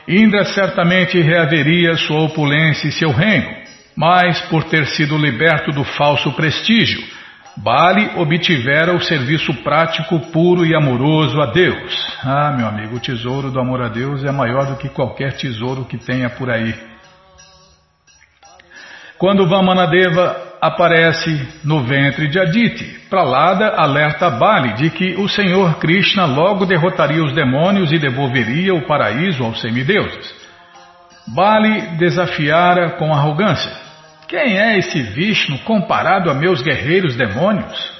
[0.08, 3.50] Indra certamente reaveria sua opulência e seu reino,
[3.94, 7.19] mas por ter sido liberto do falso prestígio,
[7.62, 12.18] Bali obtivera o serviço prático, puro e amoroso a Deus.
[12.24, 15.84] Ah, meu amigo, o tesouro do amor a Deus é maior do que qualquer tesouro
[15.86, 16.74] que tenha por aí.
[19.18, 23.00] Quando Vamanadeva aparece no ventre de Aditi.
[23.10, 28.86] Pralada alerta Bali de que o Senhor Krishna logo derrotaria os demônios e devolveria o
[28.86, 30.34] paraíso aos semideuses.
[31.28, 33.72] Bali desafiara com arrogância:
[34.30, 37.92] Quem é esse Vishnu comparado a meus guerreiros demônios?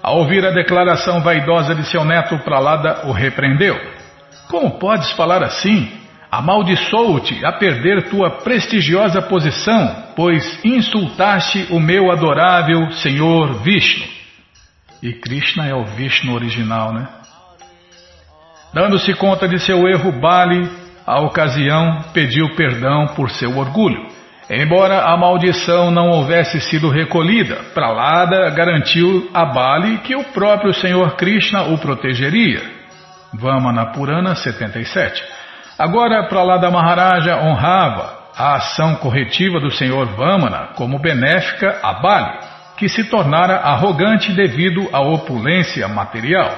[0.00, 3.76] Ao ouvir a declaração vaidosa de seu neto, Pralada o repreendeu.
[4.48, 5.90] Como podes falar assim?
[6.30, 14.06] Amaldiçoo-te a perder tua prestigiosa posição, pois insultaste o meu adorável Senhor Vishnu.
[15.02, 17.08] E Krishna é o Vishnu original, né?
[18.72, 20.70] Dando-se conta de seu erro, Bali,
[21.04, 24.19] a ocasião, pediu perdão por seu orgulho.
[24.52, 31.14] Embora a maldição não houvesse sido recolhida, Pralada garantiu a Bali que o próprio Senhor
[31.14, 32.60] Krishna o protegeria.
[33.32, 35.22] Vamana Purana 77
[35.78, 42.38] Agora, Pralada Maharaja honrava a ação corretiva do Senhor Vamana como benéfica a Bali,
[42.76, 46.50] que se tornara arrogante devido à opulência material.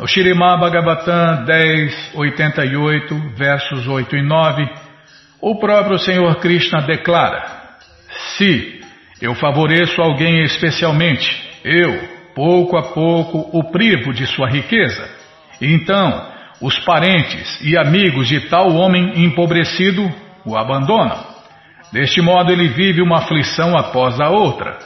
[0.00, 4.91] No Shirimá Bhagavatam 10, 88, versos 8 e 9,
[5.42, 7.42] o próprio Senhor Krishna declara:
[8.38, 8.80] Se
[9.20, 12.00] eu favoreço alguém especialmente, eu,
[12.32, 15.10] pouco a pouco, o privo de sua riqueza.
[15.60, 16.30] Então,
[16.60, 20.08] os parentes e amigos de tal homem empobrecido
[20.46, 21.32] o abandonam.
[21.92, 24.78] Deste modo, ele vive uma aflição após a outra.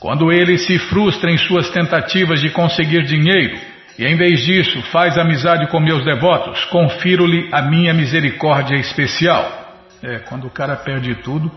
[0.00, 3.58] Quando ele se frustra em suas tentativas de conseguir dinheiro,
[3.98, 9.57] e em vez disso faz amizade com meus devotos, confiro-lhe a minha misericórdia especial.
[10.02, 11.50] É, quando o cara perde tudo,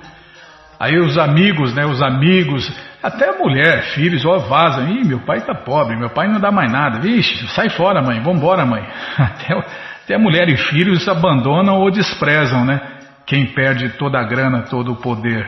[0.81, 2.67] Aí os amigos, né, os amigos,
[3.03, 4.89] até a mulher, filhos, ó, vazam.
[4.89, 6.99] Ih, meu pai tá pobre, meu pai não dá mais nada.
[6.99, 8.83] Vixe, sai fora, mãe, vambora, mãe.
[9.15, 12.81] Até, até mulher e filhos abandonam ou desprezam, né?
[13.27, 15.47] Quem perde toda a grana, todo o poder.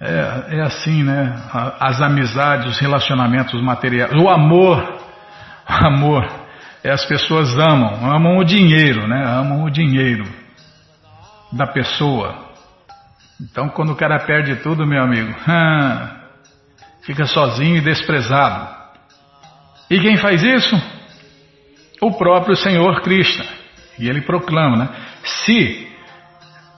[0.00, 1.34] É, é assim, né?
[1.80, 5.00] As amizades, os relacionamentos materiais, o amor,
[5.66, 6.24] amor.
[6.84, 9.24] É, as pessoas amam, amam o dinheiro, né?
[9.26, 10.45] Amam o dinheiro
[11.56, 12.46] da pessoa.
[13.40, 15.34] Então, quando o cara perde tudo, meu amigo,
[17.02, 18.74] fica sozinho e desprezado.
[19.90, 20.76] E quem faz isso?
[22.00, 23.44] O próprio Senhor Krishna.
[23.98, 24.88] E ele proclama, né?
[25.22, 25.88] Se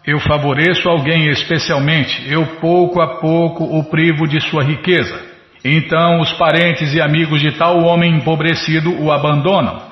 [0.06, 5.26] eu favoreço alguém especialmente, eu pouco a pouco o privo de sua riqueza.
[5.64, 9.82] Então os parentes e amigos de tal homem empobrecido o abandonam.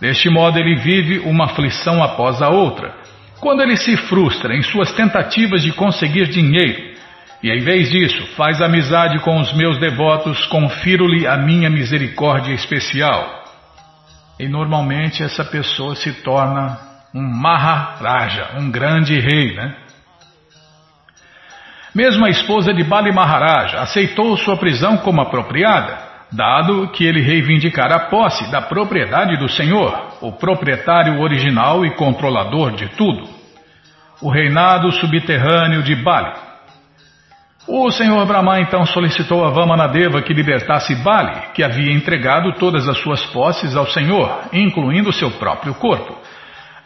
[0.00, 3.05] Deste modo ele vive uma aflição após a outra
[3.40, 6.96] quando ele se frustra em suas tentativas de conseguir dinheiro,
[7.42, 13.44] e em vez disso faz amizade com os meus devotos, confiro-lhe a minha misericórdia especial.
[14.38, 16.78] E normalmente essa pessoa se torna
[17.14, 19.76] um Maharaja, um grande rei, né?
[21.94, 27.96] Mesmo a esposa de Bali Maharaja aceitou sua prisão como apropriada, dado que ele reivindicara
[27.96, 33.28] a posse da propriedade do Senhor, o proprietário original e controlador de tudo,
[34.20, 36.32] o reinado subterrâneo de Bali.
[37.68, 42.98] O Senhor Brahma então solicitou a Vamanadeva que libertasse Bali, que havia entregado todas as
[42.98, 46.16] suas posses ao Senhor, incluindo seu próprio corpo.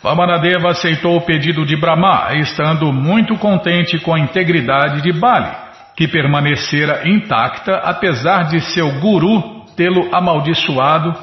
[0.02, 5.69] Vamanadeva aceitou o pedido de Brahma, estando muito contente com a integridade de Bali
[6.00, 11.14] que permanecera intacta apesar de seu guru tê-lo amaldiçoado,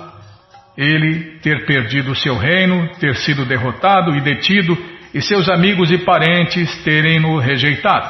[0.78, 4.78] ele ter perdido seu reino, ter sido derrotado e detido
[5.16, 8.08] e seus amigos e parentes terem-no rejeitado.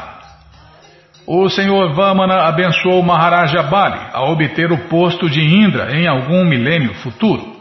[1.26, 6.94] O senhor Vamana abençoou Maharaja Bali a obter o posto de Indra em algum milênio
[6.96, 7.56] futuro.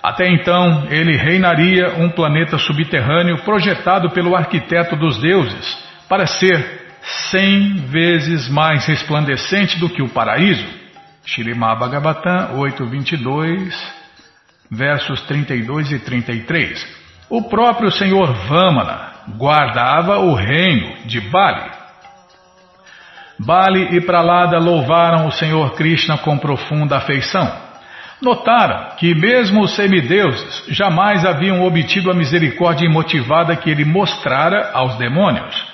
[0.00, 5.76] Até então, ele reinaria um planeta subterrâneo projetado pelo arquiteto dos deuses
[6.08, 6.83] para ser
[7.30, 10.66] cem vezes mais resplandecente do que o paraíso.
[11.24, 13.74] Shirimá Bhagavatam 8.22,
[14.70, 17.04] versos 32 e 33.
[17.30, 21.70] O próprio Senhor Vamana guardava o reino de Bali.
[23.38, 27.64] Bali e Pralada louvaram o Senhor Krishna com profunda afeição.
[28.22, 34.96] Notaram que mesmo os semideuses jamais haviam obtido a misericórdia imotivada que ele mostrara aos
[34.96, 35.73] demônios.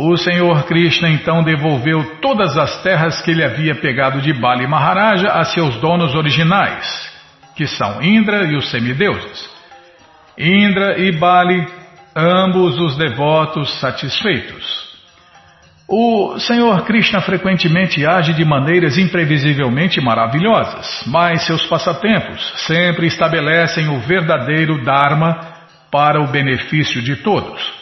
[0.00, 5.26] O Senhor Krishna então devolveu todas as terras que ele havia pegado de Bali Maharaja
[5.26, 7.12] a seus donos originais,
[7.56, 9.50] que são Indra e os semideuses.
[10.38, 11.66] Indra e Bali,
[12.14, 14.86] ambos os devotos satisfeitos.
[15.88, 23.98] O Senhor Krishna frequentemente age de maneiras imprevisivelmente maravilhosas, mas seus passatempos sempre estabelecem o
[23.98, 25.40] verdadeiro Dharma
[25.90, 27.77] para o benefício de todos.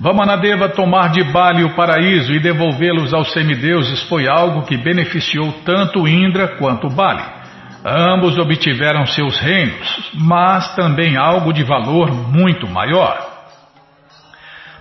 [0.00, 6.08] Vamanadeva tomar de Bali o paraíso e devolvê-los aos semideuses foi algo que beneficiou tanto
[6.08, 7.22] Indra quanto Bali.
[7.84, 13.28] Ambos obtiveram seus reinos, mas também algo de valor muito maior.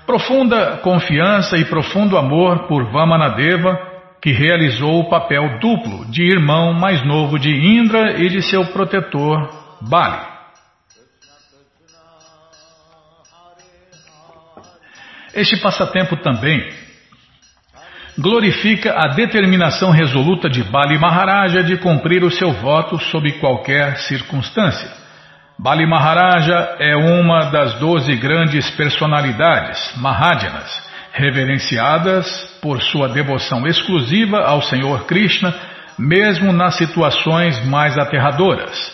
[0.06, 3.78] Profunda confiança e profundo amor por Vamanadeva,
[4.22, 9.50] que realizou o papel duplo de irmão mais novo de Indra e de seu protetor
[9.82, 10.39] Bali.
[15.40, 16.68] Este passatempo também
[18.18, 24.92] glorifica a determinação resoluta de Bali Maharaja de cumprir o seu voto sob qualquer circunstância.
[25.58, 30.70] Bali Maharaja é uma das doze grandes personalidades, Mahajanas,
[31.14, 32.28] reverenciadas
[32.62, 35.56] por sua devoção exclusiva ao Senhor Krishna,
[35.98, 38.92] mesmo nas situações mais aterradoras.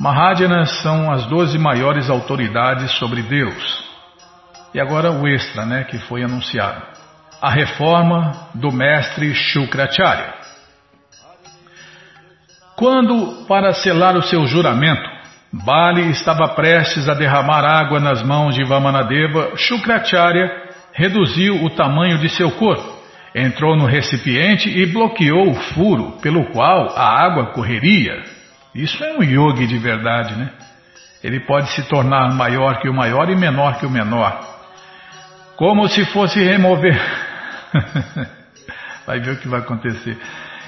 [0.00, 3.87] Mahajanas são as doze maiores autoridades sobre Deus.
[4.74, 6.82] E agora o extra, né, que foi anunciado.
[7.40, 10.34] A reforma do mestre Shukracharya.
[12.76, 15.08] Quando, para selar o seu juramento,
[15.52, 20.48] Bali estava prestes a derramar água nas mãos de Vamanadeva, Shukracharya
[20.92, 22.98] reduziu o tamanho de seu corpo
[23.34, 28.22] entrou no recipiente e bloqueou o furo pelo qual a água correria.
[28.74, 30.50] Isso é um yogi de verdade, né?
[31.22, 34.57] Ele pode se tornar maior que o maior e menor que o menor.
[35.58, 36.96] Como se fosse remover.
[39.04, 40.16] vai ver o que vai acontecer.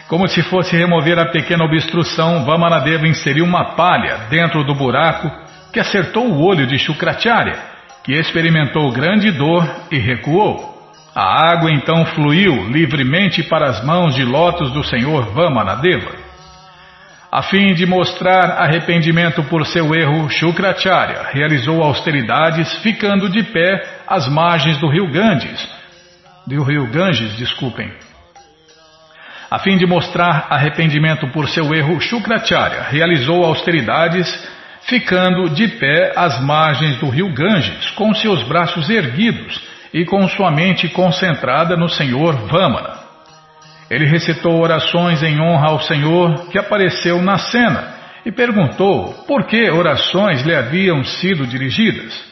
[0.08, 5.30] Como se fosse remover a pequena obstrução, Vamanadeva inseriu uma palha dentro do buraco
[5.72, 7.56] que acertou o olho de Shukracharya,
[8.02, 10.92] que experimentou grande dor e recuou.
[11.14, 16.10] A água então fluiu livremente para as mãos de lótus do senhor Vamanadeva.
[17.30, 24.28] A fim de mostrar arrependimento por seu erro, Shukracharya realizou austeridades ficando de pé às
[24.28, 25.68] margens do rio Ganges.
[26.44, 27.92] Do rio Ganges, desculpem.
[29.48, 34.28] A fim de mostrar arrependimento por seu erro, Shukracharya realizou austeridades
[34.82, 39.62] ficando de pé às margens do rio Ganges, com seus braços erguidos
[39.94, 42.98] e com sua mente concentrada no Senhor Vamana.
[43.88, 47.94] Ele recitou orações em honra ao Senhor que apareceu na cena
[48.24, 52.30] e perguntou por que orações lhe haviam sido dirigidas.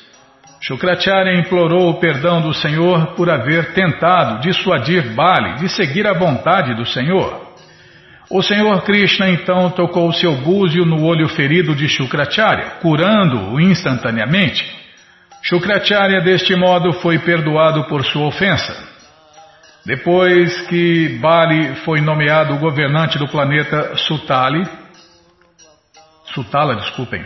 [0.60, 6.74] Shukracharya implorou o perdão do Senhor por haver tentado dissuadir Bali de seguir a vontade
[6.74, 7.48] do Senhor.
[8.30, 14.64] O Senhor Krishna então tocou seu búzio no olho ferido de Shukracharya, curando-o instantaneamente.
[15.42, 18.76] Shukracharya deste modo foi perdoado por sua ofensa.
[19.86, 24.62] Depois que Bali foi nomeado governante do planeta Sutali,
[26.34, 27.24] Sutala, desculpem.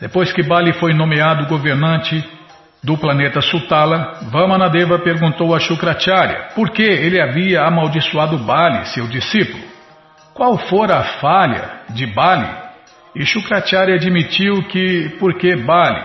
[0.00, 2.24] Depois que Bali foi nomeado governante
[2.82, 9.62] do planeta Sutala, Vamanadeva perguntou a Shukracharya por que ele havia amaldiçoado Bali, seu discípulo.
[10.32, 12.48] Qual fora a falha de Bali?
[13.14, 16.02] E Shukracharya admitiu que, porque Bali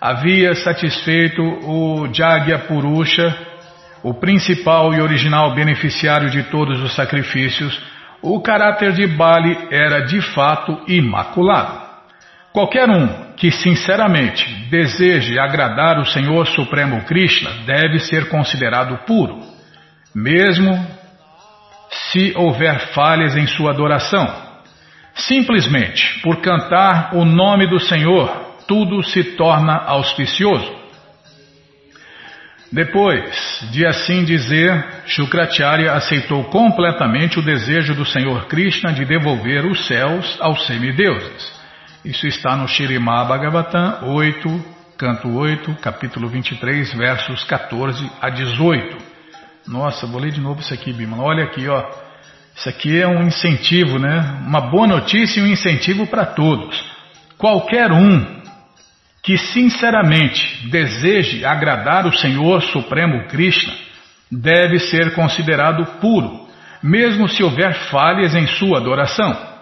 [0.00, 3.36] havia satisfeito o Jagya Purusha,
[4.02, 7.78] o principal e original beneficiário de todos os sacrifícios,
[8.22, 11.83] o caráter de Bali era de fato imaculado.
[12.54, 19.40] Qualquer um que sinceramente deseje agradar o Senhor Supremo Krishna deve ser considerado puro,
[20.14, 20.72] mesmo
[21.90, 24.32] se houver falhas em sua adoração.
[25.16, 28.30] Simplesmente por cantar o nome do Senhor
[28.68, 30.72] tudo se torna auspicioso.
[32.70, 39.88] Depois de assim dizer, Shukracharya aceitou completamente o desejo do Senhor Krishna de devolver os
[39.88, 41.53] céus aos semideuses.
[42.04, 44.64] Isso está no Shirimá Bhagavatam 8,
[44.98, 48.98] canto 8, capítulo 23, versos 14 a 18.
[49.66, 51.22] Nossa, vou ler de novo isso aqui, Bima.
[51.22, 51.82] Olha aqui, ó.
[52.54, 54.20] Isso aqui é um incentivo, né?
[54.46, 56.78] Uma boa notícia e um incentivo para todos.
[57.38, 58.42] Qualquer um
[59.22, 63.72] que sinceramente deseje agradar o Senhor Supremo Krishna
[64.30, 66.46] deve ser considerado puro,
[66.82, 69.53] mesmo se houver falhas em sua adoração.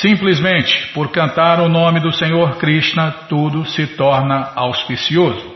[0.00, 5.54] Simplesmente por cantar o nome do Senhor Krishna, tudo se torna auspicioso.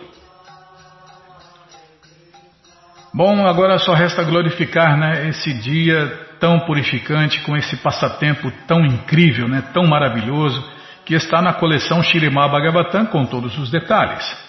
[3.12, 9.48] Bom, agora só resta glorificar né, esse dia tão purificante, com esse passatempo tão incrível,
[9.48, 10.64] né, tão maravilhoso
[11.04, 14.47] que está na coleção Shirimá Bhagavatam com todos os detalhes.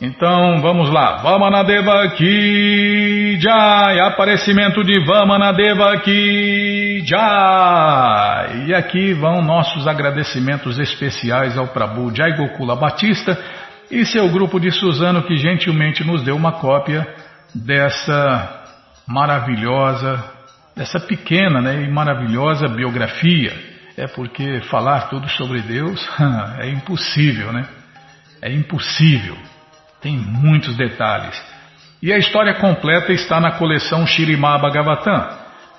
[0.00, 8.66] Então vamos lá, Vamanadeva Ki Jai, aparecimento de Vamanadeva Ki Jai.
[8.66, 13.38] E aqui vão nossos agradecimentos especiais ao Prabhu Jai Gokula Batista
[13.88, 17.06] e seu grupo de Suzano que gentilmente nos deu uma cópia
[17.54, 18.64] dessa
[19.06, 20.24] maravilhosa,
[20.76, 26.04] dessa pequena né, e maravilhosa biografia é porque falar tudo sobre Deus
[26.58, 27.64] é impossível, né?
[28.42, 29.36] É impossível.
[30.04, 31.42] Tem muitos detalhes.
[32.02, 35.26] E a história completa está na coleção Shirimá Bhagavatam.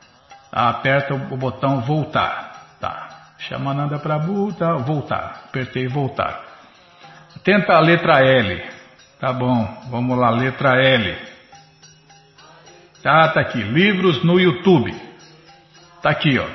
[0.54, 2.76] Aperta o botão voltar.
[2.80, 3.10] Tá.
[3.40, 4.76] Chamananda Prabhu, tá.
[4.76, 5.46] Voltar.
[5.46, 6.42] Apertei voltar.
[7.44, 8.64] Tenta a letra L.
[9.20, 11.18] Tá bom, vamos lá, letra L.
[13.06, 14.94] Ah, tá aqui, livros no YouTube.
[16.02, 16.46] Tá aqui, ó.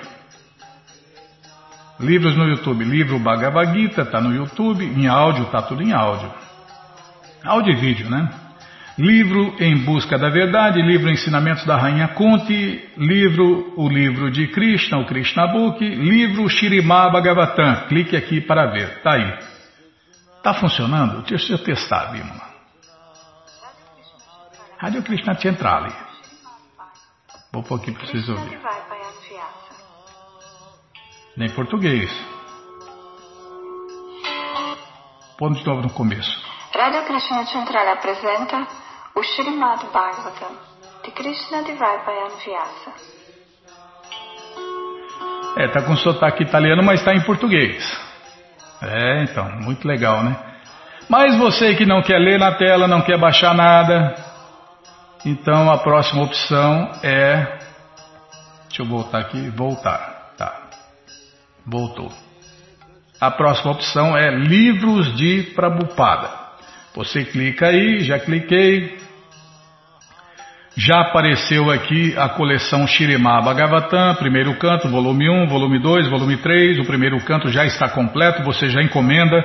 [1.99, 6.33] Livros no YouTube, livro Bhagavad Gita, tá no YouTube, em áudio, tá tudo em áudio.
[7.45, 8.31] Áudio e vídeo, né?
[8.99, 14.99] Livro Em Busca da Verdade, livro Ensinamentos da Rainha Kunti, livro O Livro de Krishna,
[14.99, 17.87] o Krishna Book, livro Shirimá Bhagavatam.
[17.87, 19.01] Clique aqui para ver.
[19.03, 19.39] Tá aí.
[20.43, 21.23] Tá funcionando?
[21.23, 22.49] Deixa eu testar, Bimala.
[24.79, 25.95] Rádio Krishna Centrale.
[27.53, 28.59] Vou pôr aqui para vocês ouvirem.
[31.37, 32.11] Nem português.
[35.39, 36.49] Põe de novo no começo.
[36.75, 38.88] Rádio Krishna Centrale apresenta
[39.19, 40.57] o Srimad Bhagavatam
[41.05, 42.93] de Krishna Divaipayan Vyasa.
[45.57, 47.83] É, tá com sotaque italiano, mas está em português.
[48.81, 50.37] É, então, muito legal, né?
[51.09, 54.15] Mas você que não quer ler na tela, não quer baixar nada,
[55.27, 57.59] então a próxima opção é.
[58.69, 60.35] Deixa eu voltar aqui, voltar.
[60.37, 60.69] Tá.
[61.67, 62.13] Voltou.
[63.21, 66.31] A próxima opção é livros de Prabhupada.
[66.95, 69.08] Você clica aí, já cliquei,
[70.79, 76.79] já apareceu aqui a coleção Shirema Bhagavatam, primeiro canto, volume 1, volume 2, volume 3.
[76.79, 79.45] O primeiro canto já está completo, você já encomenda.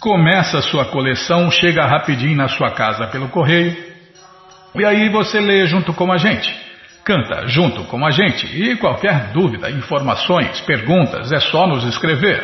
[0.00, 3.76] Começa a sua coleção, chega rapidinho na sua casa pelo correio.
[4.74, 6.52] E aí você lê junto com a gente.
[7.04, 8.44] Canta junto com a gente.
[8.60, 12.42] E qualquer dúvida, informações, perguntas, é só nos escrever.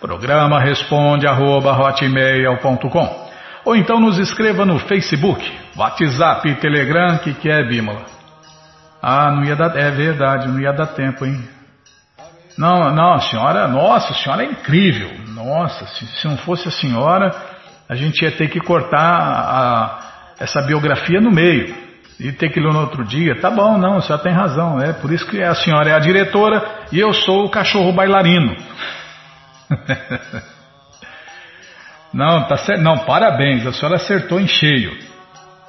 [0.00, 1.72] Programa responde arroba,
[3.64, 5.42] ou então nos escreva no Facebook,
[5.76, 8.04] WhatsApp Telegram, que que é, Bímola?
[9.02, 11.42] Ah, não ia dar, é verdade, não ia dar tempo, hein?
[12.56, 15.10] Não, não, senhora, nossa, a senhora é incrível.
[15.28, 17.34] Nossa, se, se não fosse a senhora,
[17.88, 19.98] a gente ia ter que cortar a,
[20.38, 21.74] essa biografia no meio
[22.18, 23.40] e ter que ler no outro dia.
[23.40, 24.80] Tá bom, não, a senhora tem razão.
[24.80, 28.56] É por isso que a senhora é a diretora e eu sou o cachorro bailarino.
[32.14, 32.80] Não, tá certo.
[32.80, 34.96] Não, parabéns, a senhora acertou em cheio.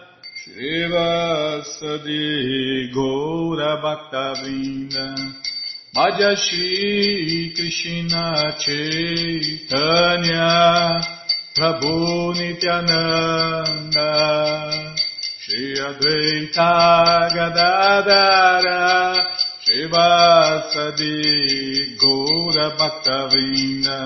[0.61, 2.21] Srivasadi
[2.93, 5.05] Gaura Bhaktavrinda
[5.95, 10.45] Bhaja Shri Krishna Chaitanya
[11.55, 14.09] Prabhu Nityananda
[15.41, 16.73] Shri Advaita
[17.33, 18.81] Gadadara
[19.65, 21.17] Srivasadi
[21.97, 23.99] Gaura Bhaktavrinda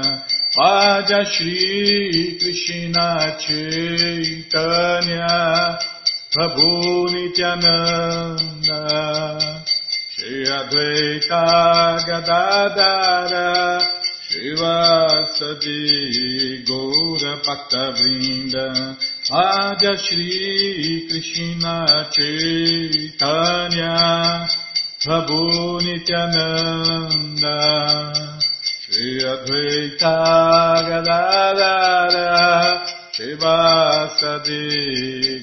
[0.56, 3.08] Bhaja Shri Krishna
[3.44, 5.28] Chaitanya
[6.36, 8.80] Prabhu Nityananda
[10.12, 11.44] Shri Advaita
[12.06, 13.80] Gadadara
[14.30, 15.80] Shivasadi
[16.68, 18.68] Gaura Bhakta Vrinda
[19.32, 21.76] Adya Shri Krishna
[22.12, 23.96] Chaitanya
[25.06, 27.56] Prabhu Nityananda
[28.84, 30.16] Shri Advaita
[30.90, 32.36] Gadadara
[33.16, 34.60] Shivasadi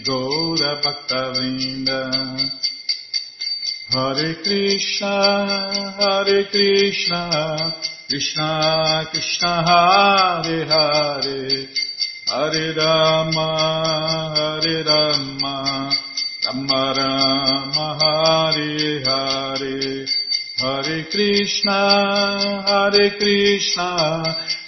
[0.05, 2.01] Gaura Bhaktavinda
[3.89, 5.15] Hare Krishna,
[5.99, 7.75] Hare Krishna,
[8.11, 11.69] Krishna Krishna Hare Hare,
[12.29, 13.49] Hare Rama,
[14.37, 15.57] Hare Rama,
[16.45, 20.07] Rama Rama Hare Hare,
[20.59, 21.81] Hare Krishna,
[22.67, 23.89] Hare Krishna,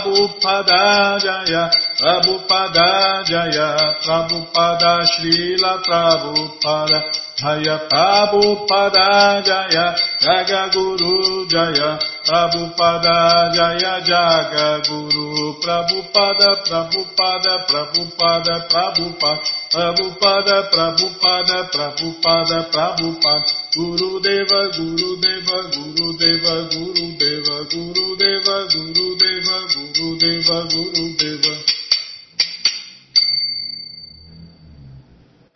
[0.00, 1.68] Prabhupada, Jaya
[2.00, 3.68] Prabhupada, Jaya
[4.00, 7.00] Prabhupada, Srila Prabhupada,
[7.36, 19.40] Jaya Prabhupada, Jaya Jaga Guru, Jaya Prabhupada, Jaya Jaga Guru, Prabhupada, Prabhupada, Prabhupada, Prabhupada,
[19.70, 29.08] Prabhupada, Prabhupada, Prabhupada, Prabhupada, Guru Deva, Guru Deva, Guru Deva, Guru Deva, Guru Deva, Guru
[29.14, 31.79] Deva, Guru Vasudeva Gurudeva